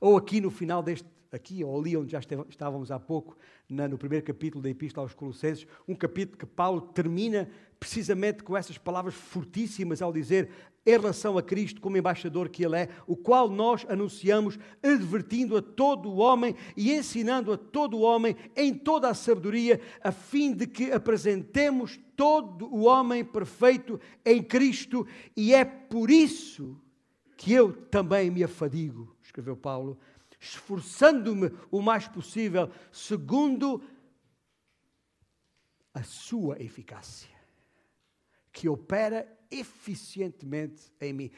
[0.00, 3.36] Ou aqui no final deste, aqui ou ali onde já estávamos há pouco,
[3.68, 7.48] no primeiro capítulo da Epístola aos Colossenses, um capítulo que Paulo termina
[7.78, 10.48] precisamente com essas palavras fortíssimas ao dizer
[10.86, 15.60] em relação a Cristo como embaixador que Ele é, o qual nós anunciamos, advertindo a
[15.60, 20.54] todo o homem e ensinando a todo o homem em toda a sabedoria, a fim
[20.54, 25.06] de que apresentemos todo o homem perfeito em Cristo,
[25.36, 26.80] e é por isso
[27.36, 29.98] que eu também me afadigo, escreveu Paulo,
[30.40, 33.82] esforçando-me o mais possível, segundo
[35.92, 37.30] a sua eficácia,
[38.52, 41.30] que opera eficientemente em mim.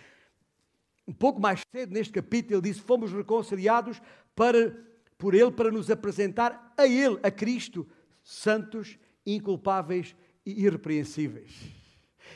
[1.06, 4.00] Um pouco mais cedo, neste capítulo, ele disse: Fomos reconciliados
[4.34, 4.76] para,
[5.16, 7.88] por Ele para nos apresentar a Ele, a Cristo,
[8.22, 11.52] santos, inculpáveis e irrepreensíveis.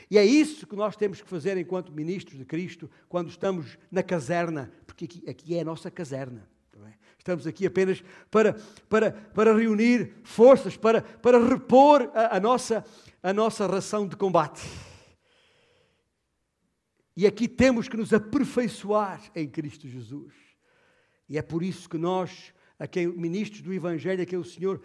[0.09, 4.03] E é isso que nós temos que fazer enquanto ministros de Cristo, quando estamos na
[4.03, 6.47] caserna, porque aqui, aqui é a nossa caserna.
[7.25, 8.53] Estamos aqui apenas para,
[8.87, 12.85] para, para reunir forças, para, para repor a, a, nossa,
[13.23, 14.61] a nossa ração de combate.
[17.17, 20.33] E aqui temos que nos aperfeiçoar em Cristo Jesus.
[21.27, 24.79] E é por isso que nós, a quem ministros do Evangelho, a quem o Senhor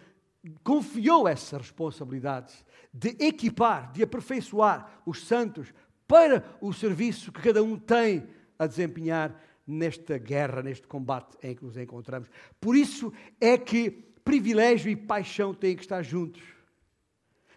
[0.64, 2.54] confiou essa responsabilidade
[2.90, 5.74] de equipar, de aperfeiçoar os santos
[6.08, 8.26] para o serviço que cada um tem
[8.58, 9.38] a desempenhar
[9.70, 12.28] nesta guerra, neste combate em que nos encontramos.
[12.60, 13.90] Por isso é que
[14.24, 16.42] privilégio e paixão têm que estar juntos.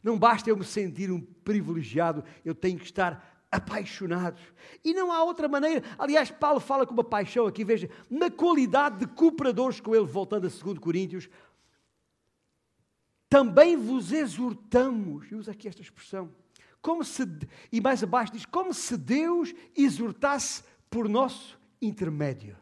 [0.01, 4.41] Não basta eu me sentir um privilegiado, eu tenho que estar apaixonado.
[4.83, 5.83] E não há outra maneira.
[5.97, 10.47] Aliás, Paulo fala com uma paixão aqui, veja, na qualidade de cooperadores com ele, voltando
[10.47, 11.29] a 2 Coríntios,
[13.29, 16.29] também vos exortamos, e usa aqui esta expressão,
[16.81, 17.23] como se,
[17.71, 22.57] e mais abaixo diz, como se Deus exortasse por nosso intermédio.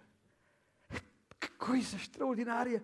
[1.40, 2.84] Que coisa extraordinária!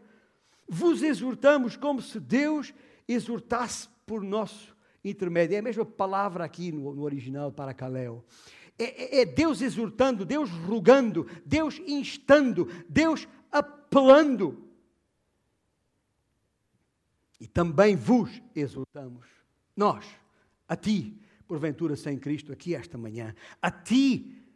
[0.67, 2.73] Vos exortamos como se Deus
[3.07, 5.55] exortasse por nosso intermédio.
[5.55, 8.23] É a mesma palavra aqui no, no original para Caleu.
[8.77, 14.67] É, é, é Deus exortando, Deus rogando, Deus instando, Deus apelando.
[17.39, 19.27] E também vos exortamos,
[19.75, 20.05] nós,
[20.67, 21.15] a ti,
[21.47, 24.46] porventura sem Cristo, aqui esta manhã, a ti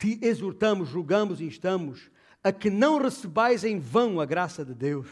[0.00, 2.10] te exortamos, julgamos e instamos
[2.42, 5.06] a que não recebais em vão a graça de Deus.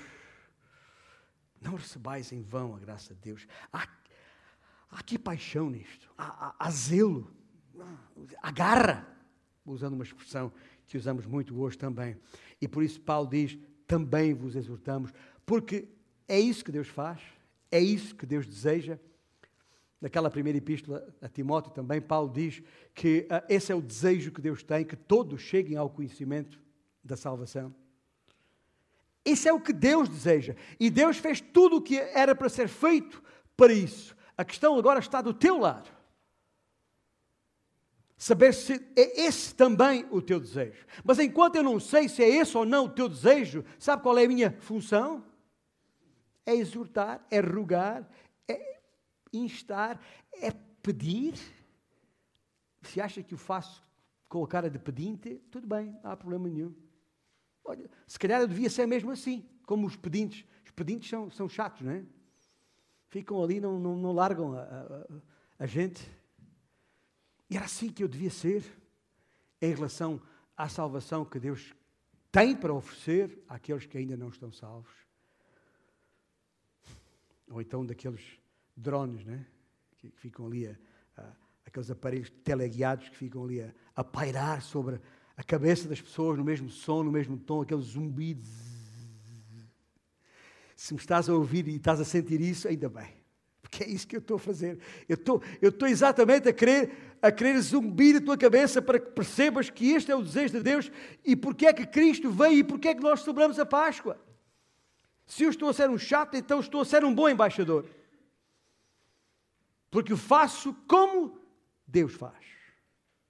[1.61, 3.47] Não recebais em vão a graça de Deus.
[3.71, 3.87] Há,
[4.91, 7.31] há que paixão nisto, há, há, há zelo,
[8.43, 9.07] há garra,
[9.67, 10.51] usando uma expressão
[10.87, 12.17] que usamos muito hoje também.
[12.59, 15.13] E por isso Paulo diz: também vos exortamos,
[15.45, 15.87] porque
[16.27, 17.21] é isso que Deus faz,
[17.71, 18.99] é isso que Deus deseja.
[20.01, 22.63] Naquela primeira epístola a Timóteo também, Paulo diz
[22.95, 26.61] que uh, esse é o desejo que Deus tem, que todos cheguem ao conhecimento
[27.03, 27.75] da salvação.
[29.25, 30.55] Esse é o que Deus deseja.
[30.79, 33.23] E Deus fez tudo o que era para ser feito
[33.57, 34.17] para isso.
[34.37, 35.91] A questão agora está do teu lado.
[38.17, 40.87] Saber se é esse também o teu desejo.
[41.05, 44.17] Mas enquanto eu não sei se é esse ou não o teu desejo, sabe qual
[44.17, 45.25] é a minha função?
[46.49, 48.09] é exortar, é rogar,
[49.33, 50.01] instar,
[50.33, 50.51] é
[50.83, 51.35] pedir.
[52.83, 53.83] Se acha que o faço
[54.29, 56.75] com a cara de pedinte, tudo bem, não há problema nenhum.
[57.65, 60.45] Olha, se calhar eu devia ser mesmo assim, como os pedintes.
[60.65, 62.05] Os pedintes são, são chatos, não é?
[63.09, 65.07] Ficam ali, não, não, não largam a, a,
[65.61, 66.11] a gente.
[67.51, 68.65] E era assim que eu devia ser
[69.61, 70.21] em relação
[70.57, 71.75] à salvação que Deus
[72.31, 75.09] tem para oferecer àqueles que ainda não estão salvos
[77.51, 78.39] ou então daqueles
[78.79, 79.45] drones, né?
[79.99, 80.77] que, que ficam ali, a,
[81.17, 81.25] a,
[81.67, 85.01] aqueles aparelhos teleguiados que ficam ali a, a pairar sobre
[85.37, 88.49] a cabeça das pessoas no mesmo som, no mesmo tom, aqueles zumbidos.
[90.77, 93.19] Se me estás a ouvir e estás a sentir isso, ainda bem.
[93.61, 94.79] Porque é isso que eu estou a fazer.
[95.09, 99.11] Eu estou, eu estou exatamente a querer, a querer zumbir a tua cabeça para que
[99.11, 100.91] percebas que este é o desejo de Deus
[101.25, 104.19] e porque é que Cristo veio e porque é que nós celebramos a Páscoa.
[105.27, 107.85] Se eu estou a ser um chato, então estou a ser um bom embaixador.
[109.91, 111.41] Porque o faço como
[111.87, 112.45] Deus faz.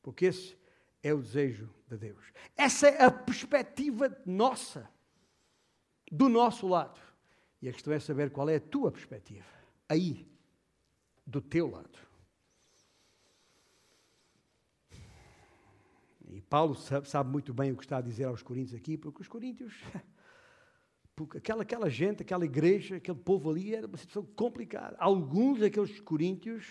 [0.02, 0.56] Porque esse
[1.02, 2.32] é o desejo de Deus.
[2.56, 4.88] Essa é a perspectiva nossa,
[6.10, 7.00] do nosso lado.
[7.60, 9.46] E a questão é saber qual é a tua perspectiva,
[9.88, 10.26] aí,
[11.26, 11.98] do teu lado.
[16.30, 19.28] E Paulo sabe muito bem o que está a dizer aos Coríntios aqui, porque os
[19.28, 19.74] Coríntios
[21.18, 24.96] porque aquela, aquela gente, aquela igreja, aquele povo ali era uma situação complicada.
[25.00, 26.64] Alguns daqueles coríntios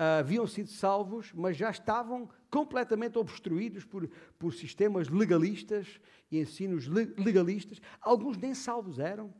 [0.00, 4.08] uh, haviam sido salvos, mas já estavam completamente obstruídos por,
[4.38, 7.78] por sistemas legalistas e ensinos legalistas.
[8.00, 9.34] Alguns nem salvos eram.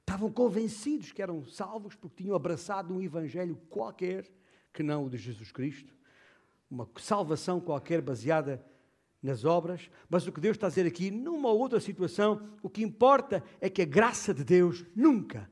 [0.00, 4.28] Estavam convencidos que eram salvos porque tinham abraçado um evangelho qualquer
[4.72, 5.94] que não o de Jesus Cristo.
[6.68, 8.66] Uma salvação qualquer baseada
[9.22, 12.82] nas obras, mas o que Deus está a dizer aqui, numa outra situação, o que
[12.82, 15.50] importa é que a graça de Deus nunca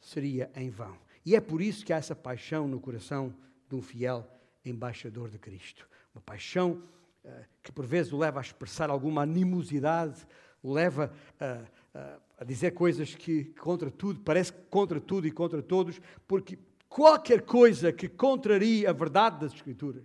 [0.00, 0.96] seria em vão.
[1.24, 3.34] E é por isso que há essa paixão no coração
[3.68, 4.26] de um fiel
[4.64, 5.86] embaixador de Cristo.
[6.14, 6.82] Uma paixão
[7.24, 7.30] uh,
[7.62, 10.26] que por vezes o leva a expressar alguma animosidade,
[10.62, 11.64] o leva a,
[11.94, 16.58] a, a dizer coisas que contra tudo, parece contra tudo e contra todos, porque
[16.88, 20.04] qualquer coisa que contraria a verdade das Escrituras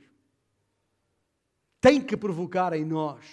[1.80, 3.24] tem que provocar em nós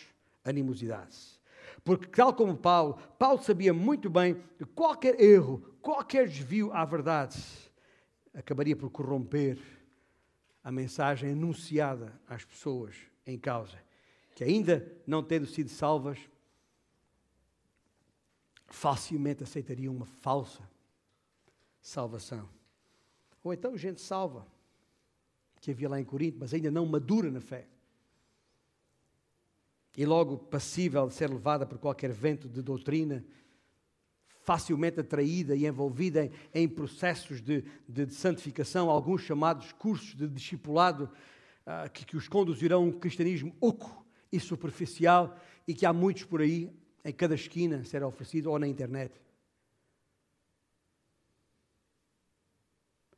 [0.45, 1.41] animosidade.
[1.85, 7.39] Porque, tal como Paulo, Paulo sabia muito bem que qualquer erro, qualquer desvio à verdade,
[8.35, 9.59] acabaria por corromper
[10.63, 12.95] a mensagem anunciada às pessoas
[13.27, 13.77] em causa,
[14.35, 16.19] que ainda não tendo sido salvas,
[18.69, 20.63] facilmente aceitariam uma falsa
[21.81, 22.49] salvação.
[23.43, 24.47] Ou então gente salva,
[25.61, 27.67] que havia lá em Corinto, mas ainda não madura na fé.
[29.97, 33.25] E logo passível de ser levada por qualquer vento de doutrina,
[34.43, 40.29] facilmente atraída e envolvida em, em processos de, de, de, santificação, alguns chamados cursos de
[40.29, 41.11] discipulado,
[41.67, 46.25] uh, que, que os conduzirão a um cristianismo oco e superficial, e que há muitos
[46.25, 46.73] por aí,
[47.05, 49.21] em cada esquina, será oferecido, ou na internet.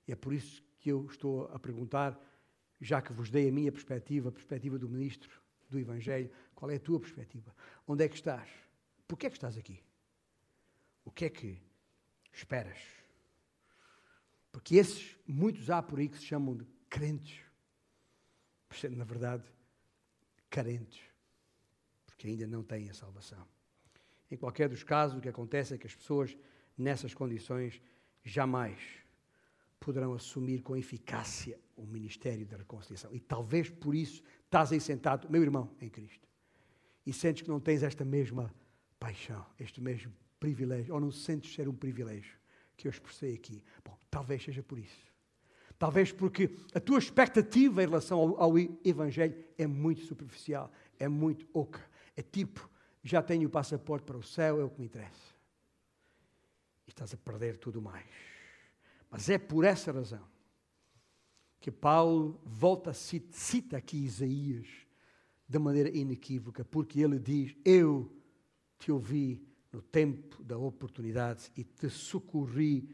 [0.06, 2.18] E é por isso que eu estou a perguntar,
[2.80, 5.30] já que vos dei a minha perspectiva, a perspectiva do ministro
[5.70, 7.55] do Evangelho, qual é a tua perspectiva?
[7.86, 8.48] Onde é que estás?
[9.07, 9.82] Porquê é que estás aqui?
[11.05, 11.59] O que é que
[12.32, 12.78] esperas?
[14.50, 17.40] Porque esses, muitos há por aí que se chamam de crentes,
[18.70, 19.44] sendo na verdade
[20.48, 21.02] carentes,
[22.07, 23.46] porque ainda não têm a salvação.
[24.30, 26.36] Em qualquer dos casos, o que acontece é que as pessoas
[26.76, 27.80] nessas condições
[28.22, 28.80] jamais
[29.78, 33.14] poderão assumir com eficácia o ministério da reconciliação.
[33.14, 36.26] E talvez por isso estás aí sentado, meu irmão em Cristo,
[37.07, 38.55] e sentes que não tens esta mesma
[38.98, 42.38] paixão, este mesmo privilégio, ou não sentes ser um privilégio
[42.76, 43.62] que eu expressei aqui.
[43.84, 45.12] Bom, talvez seja por isso.
[45.78, 51.46] Talvez porque a tua expectativa em relação ao, ao Evangelho é muito superficial, é muito
[51.52, 51.82] oca.
[52.16, 52.68] É tipo,
[53.02, 55.34] já tenho o passaporte para o céu, é o que me interessa.
[56.86, 58.07] E estás a perder tudo mais.
[59.11, 60.24] Mas é por essa razão
[61.61, 64.84] que Paulo volta a cita, cita aqui Isaías
[65.49, 68.11] de maneira inequívoca, porque ele diz: Eu
[68.78, 72.88] te ouvi no tempo da oportunidade e te socorri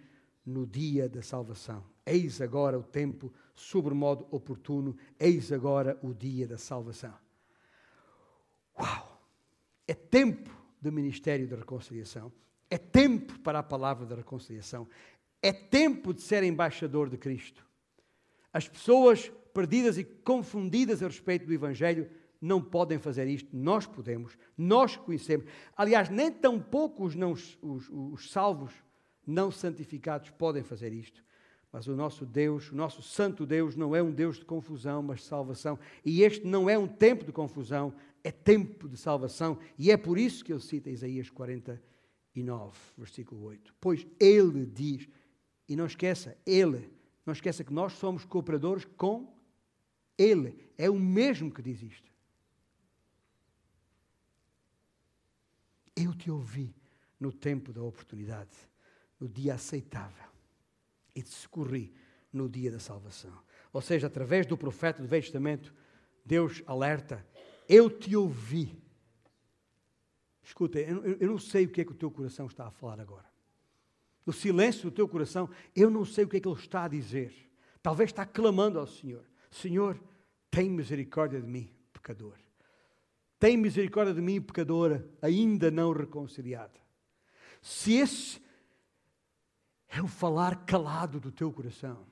[0.44, 1.84] no dia da salvação.
[2.04, 7.14] Eis agora o tempo sobremodo oportuno, eis agora o dia da salvação.
[8.78, 9.20] Uau!
[9.86, 12.32] É tempo do ministério da reconciliação,
[12.70, 14.88] é tempo para a palavra da reconciliação,
[15.42, 17.66] é tempo de ser embaixador de Cristo.
[18.52, 22.10] As pessoas perdidas e confundidas a respeito do Evangelho
[22.40, 25.46] não podem fazer isto, nós podemos, nós conhecemos.
[25.76, 27.58] Aliás, nem tão pouco os, não, os,
[27.90, 28.72] os salvos
[29.26, 31.22] não santificados podem fazer isto.
[31.72, 35.20] Mas o nosso Deus, o nosso Santo Deus, não é um Deus de confusão, mas
[35.20, 35.78] de salvação.
[36.04, 39.58] E este não é um tempo de confusão, é tempo de salvação.
[39.78, 43.72] E é por isso que ele cita Isaías 49, versículo 8.
[43.80, 45.08] Pois ele diz:
[45.70, 46.90] e não esqueça, Ele.
[47.24, 49.32] Não esqueça que nós somos cooperadores com
[50.18, 50.68] Ele.
[50.76, 52.09] É o mesmo que diz isto.
[56.02, 56.74] Eu te ouvi
[57.18, 58.56] no tempo da oportunidade,
[59.18, 60.28] no dia aceitável,
[61.14, 61.92] e te socorri
[62.32, 63.36] no dia da salvação.
[63.72, 65.74] Ou seja, através do profeta do Velho Testamento,
[66.24, 67.26] Deus alerta:
[67.68, 68.80] Eu te ouvi.
[70.42, 73.00] Escuta, eu, eu não sei o que é que o teu coração está a falar
[73.00, 73.30] agora
[74.30, 76.88] no silêncio do teu coração, eu não sei o que é que ele está a
[76.88, 77.34] dizer.
[77.82, 80.00] Talvez está clamando ao Senhor: Senhor,
[80.50, 82.36] tem misericórdia de mim, pecador.
[83.40, 86.78] Tem misericórdia de mim, pecadora, ainda não reconciliada.
[87.60, 88.40] Se esse
[89.88, 92.06] é o falar calado do teu coração,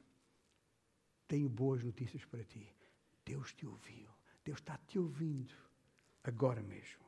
[1.29, 2.75] tenho boas notícias para ti.
[3.25, 4.09] Deus te ouviu.
[4.45, 5.55] Deus está te ouvindo
[6.25, 7.05] agora mesmo.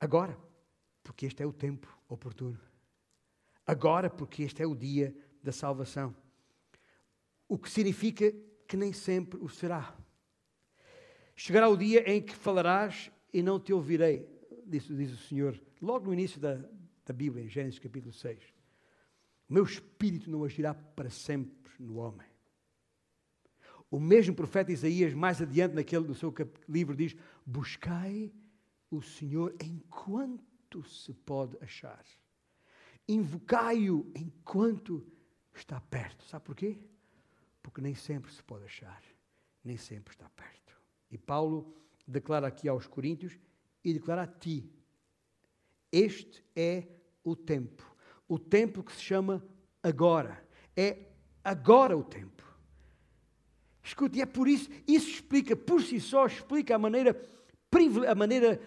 [0.00, 0.36] Agora,
[1.02, 2.58] porque este é o tempo oportuno
[3.66, 6.14] agora, porque este é o dia da salvação.
[7.48, 8.32] O que significa
[8.66, 9.96] que nem sempre o será.
[11.36, 14.28] Chegará o dia em que falarás e não te ouvirei,
[14.66, 16.54] diz, diz o Senhor, logo no início da,
[17.04, 18.42] da Bíblia, em Gênesis capítulo 6.
[19.48, 22.26] O meu espírito não agirá para sempre no homem.
[23.90, 26.34] O mesmo profeta Isaías, mais adiante naquele do seu
[26.68, 27.14] livro, diz:
[27.44, 28.32] Buscai
[28.90, 32.04] o Senhor enquanto se pode achar
[33.08, 35.06] invocai-o enquanto
[35.54, 36.24] está perto.
[36.24, 36.78] Sabe porquê?
[37.62, 39.02] Porque nem sempre se pode achar,
[39.62, 40.63] nem sempre está perto.
[41.14, 41.72] E Paulo
[42.04, 43.38] declara aqui aos Coríntios
[43.84, 44.68] e declara a ti:
[45.92, 46.88] Este é
[47.22, 47.84] o tempo.
[48.26, 49.46] O tempo que se chama
[49.80, 50.44] agora.
[50.76, 51.06] É
[51.44, 52.42] agora o tempo.
[53.80, 57.16] Escute, e é por isso, isso explica, por si só, explica a maneira,
[58.08, 58.60] a maneira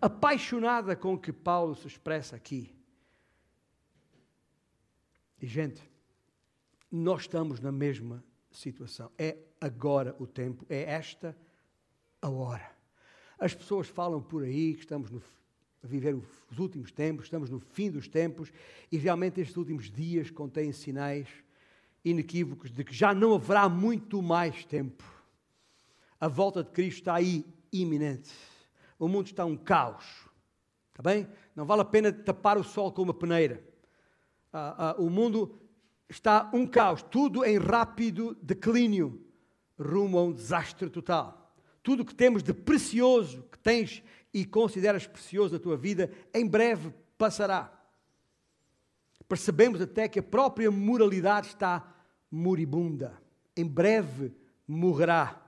[0.00, 2.74] apaixonada com que Paulo se expressa aqui.
[5.38, 5.82] E, gente,
[6.90, 9.10] nós estamos na mesma situação.
[9.18, 11.36] É agora o tempo, é esta
[12.22, 12.70] a hora.
[13.38, 15.20] As pessoas falam por aí que estamos no,
[15.82, 18.52] a viver os últimos tempos, estamos no fim dos tempos,
[18.90, 21.28] e realmente estes últimos dias contêm sinais
[22.04, 25.04] inequívocos de que já não haverá muito mais tempo.
[26.20, 28.30] A volta de Cristo está aí iminente.
[28.98, 30.04] O mundo está um caos.
[30.90, 31.26] Está bem?
[31.56, 33.64] Não vale a pena tapar o sol com uma peneira.
[34.52, 35.58] Ah, ah, o mundo
[36.08, 39.26] está um caos, tudo em rápido declínio,
[39.78, 41.41] rumo a um desastre total.
[41.82, 44.02] Tudo o que temos de precioso, que tens
[44.32, 47.72] e consideras precioso na tua vida, em breve passará.
[49.28, 51.94] Percebemos até que a própria moralidade está
[52.30, 53.20] moribunda.
[53.56, 54.32] Em breve
[54.66, 55.42] morrerá.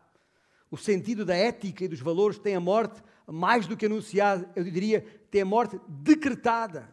[0.70, 4.64] O sentido da ética e dos valores tem a morte mais do que anunciada, eu
[4.64, 6.90] diria, tem a morte decretada.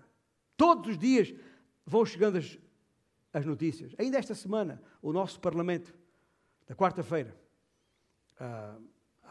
[0.55, 1.33] Todos os dias
[1.85, 2.57] vão chegando as,
[3.33, 3.93] as notícias.
[3.97, 5.93] Ainda esta semana, o nosso Parlamento,
[6.67, 7.35] da quarta-feira,
[8.39, 8.81] uh,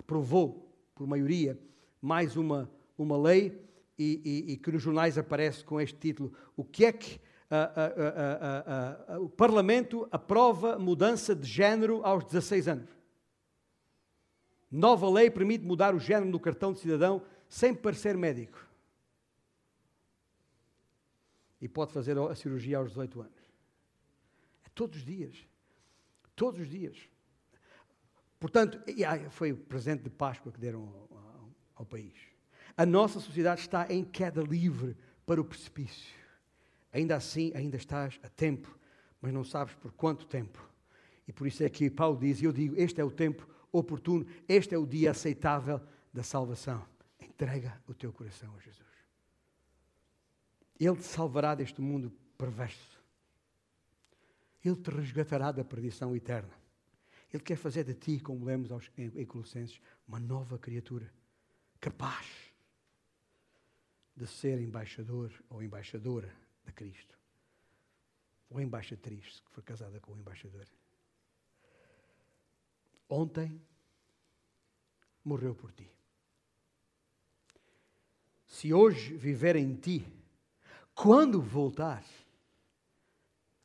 [0.01, 1.59] aprovou, por maioria,
[2.01, 3.63] mais uma, uma lei
[3.99, 7.21] e, e, e, que nos jornais aparece com este título: O que é que
[7.51, 12.91] uh, uh, o Parlamento aprova mudança de género aos 16 anos?
[14.71, 18.67] Nova lei permite mudar o género do cartão de cidadão sem parecer médico.
[21.61, 23.41] E pode fazer a cirurgia aos 18 anos.
[24.65, 25.37] É todos os dias.
[26.35, 27.10] Todos os dias.
[28.41, 28.81] Portanto,
[29.31, 30.83] foi o presente de Páscoa que deram
[31.13, 32.15] ao, ao país.
[32.75, 36.19] A nossa sociedade está em queda livre para o precipício.
[36.91, 38.77] Ainda assim, ainda estás a tempo,
[39.21, 40.67] mas não sabes por quanto tempo.
[41.29, 44.27] E por isso é que Paulo diz, e eu digo, este é o tempo oportuno,
[44.49, 45.81] este é o dia aceitável
[46.13, 46.83] da salvação.
[47.21, 48.89] Entrega o teu coração a Jesus.
[50.81, 52.99] Ele te salvará deste mundo perverso.
[54.65, 56.60] Ele te resgatará da perdição eterna.
[57.33, 61.13] Ele quer fazer de ti, como lemos aos, em, em Colossenses, uma nova criatura,
[61.81, 62.27] capaz
[64.17, 67.19] de ser embaixador ou embaixadora de Cristo.
[68.51, 70.67] Ou embaixatriz, se for casada com o embaixador.
[73.09, 73.61] Ontem
[75.25, 75.89] morreu por ti.
[78.47, 80.05] Se hoje viver em ti,
[80.93, 82.05] quando voltar,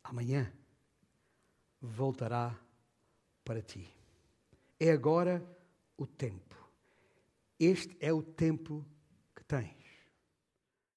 [0.04, 0.54] amanhã
[1.82, 2.58] voltará
[3.46, 3.88] para ti.
[4.80, 5.42] É agora
[5.96, 6.56] o tempo.
[7.58, 8.86] Este é o tempo
[9.34, 9.85] que tens.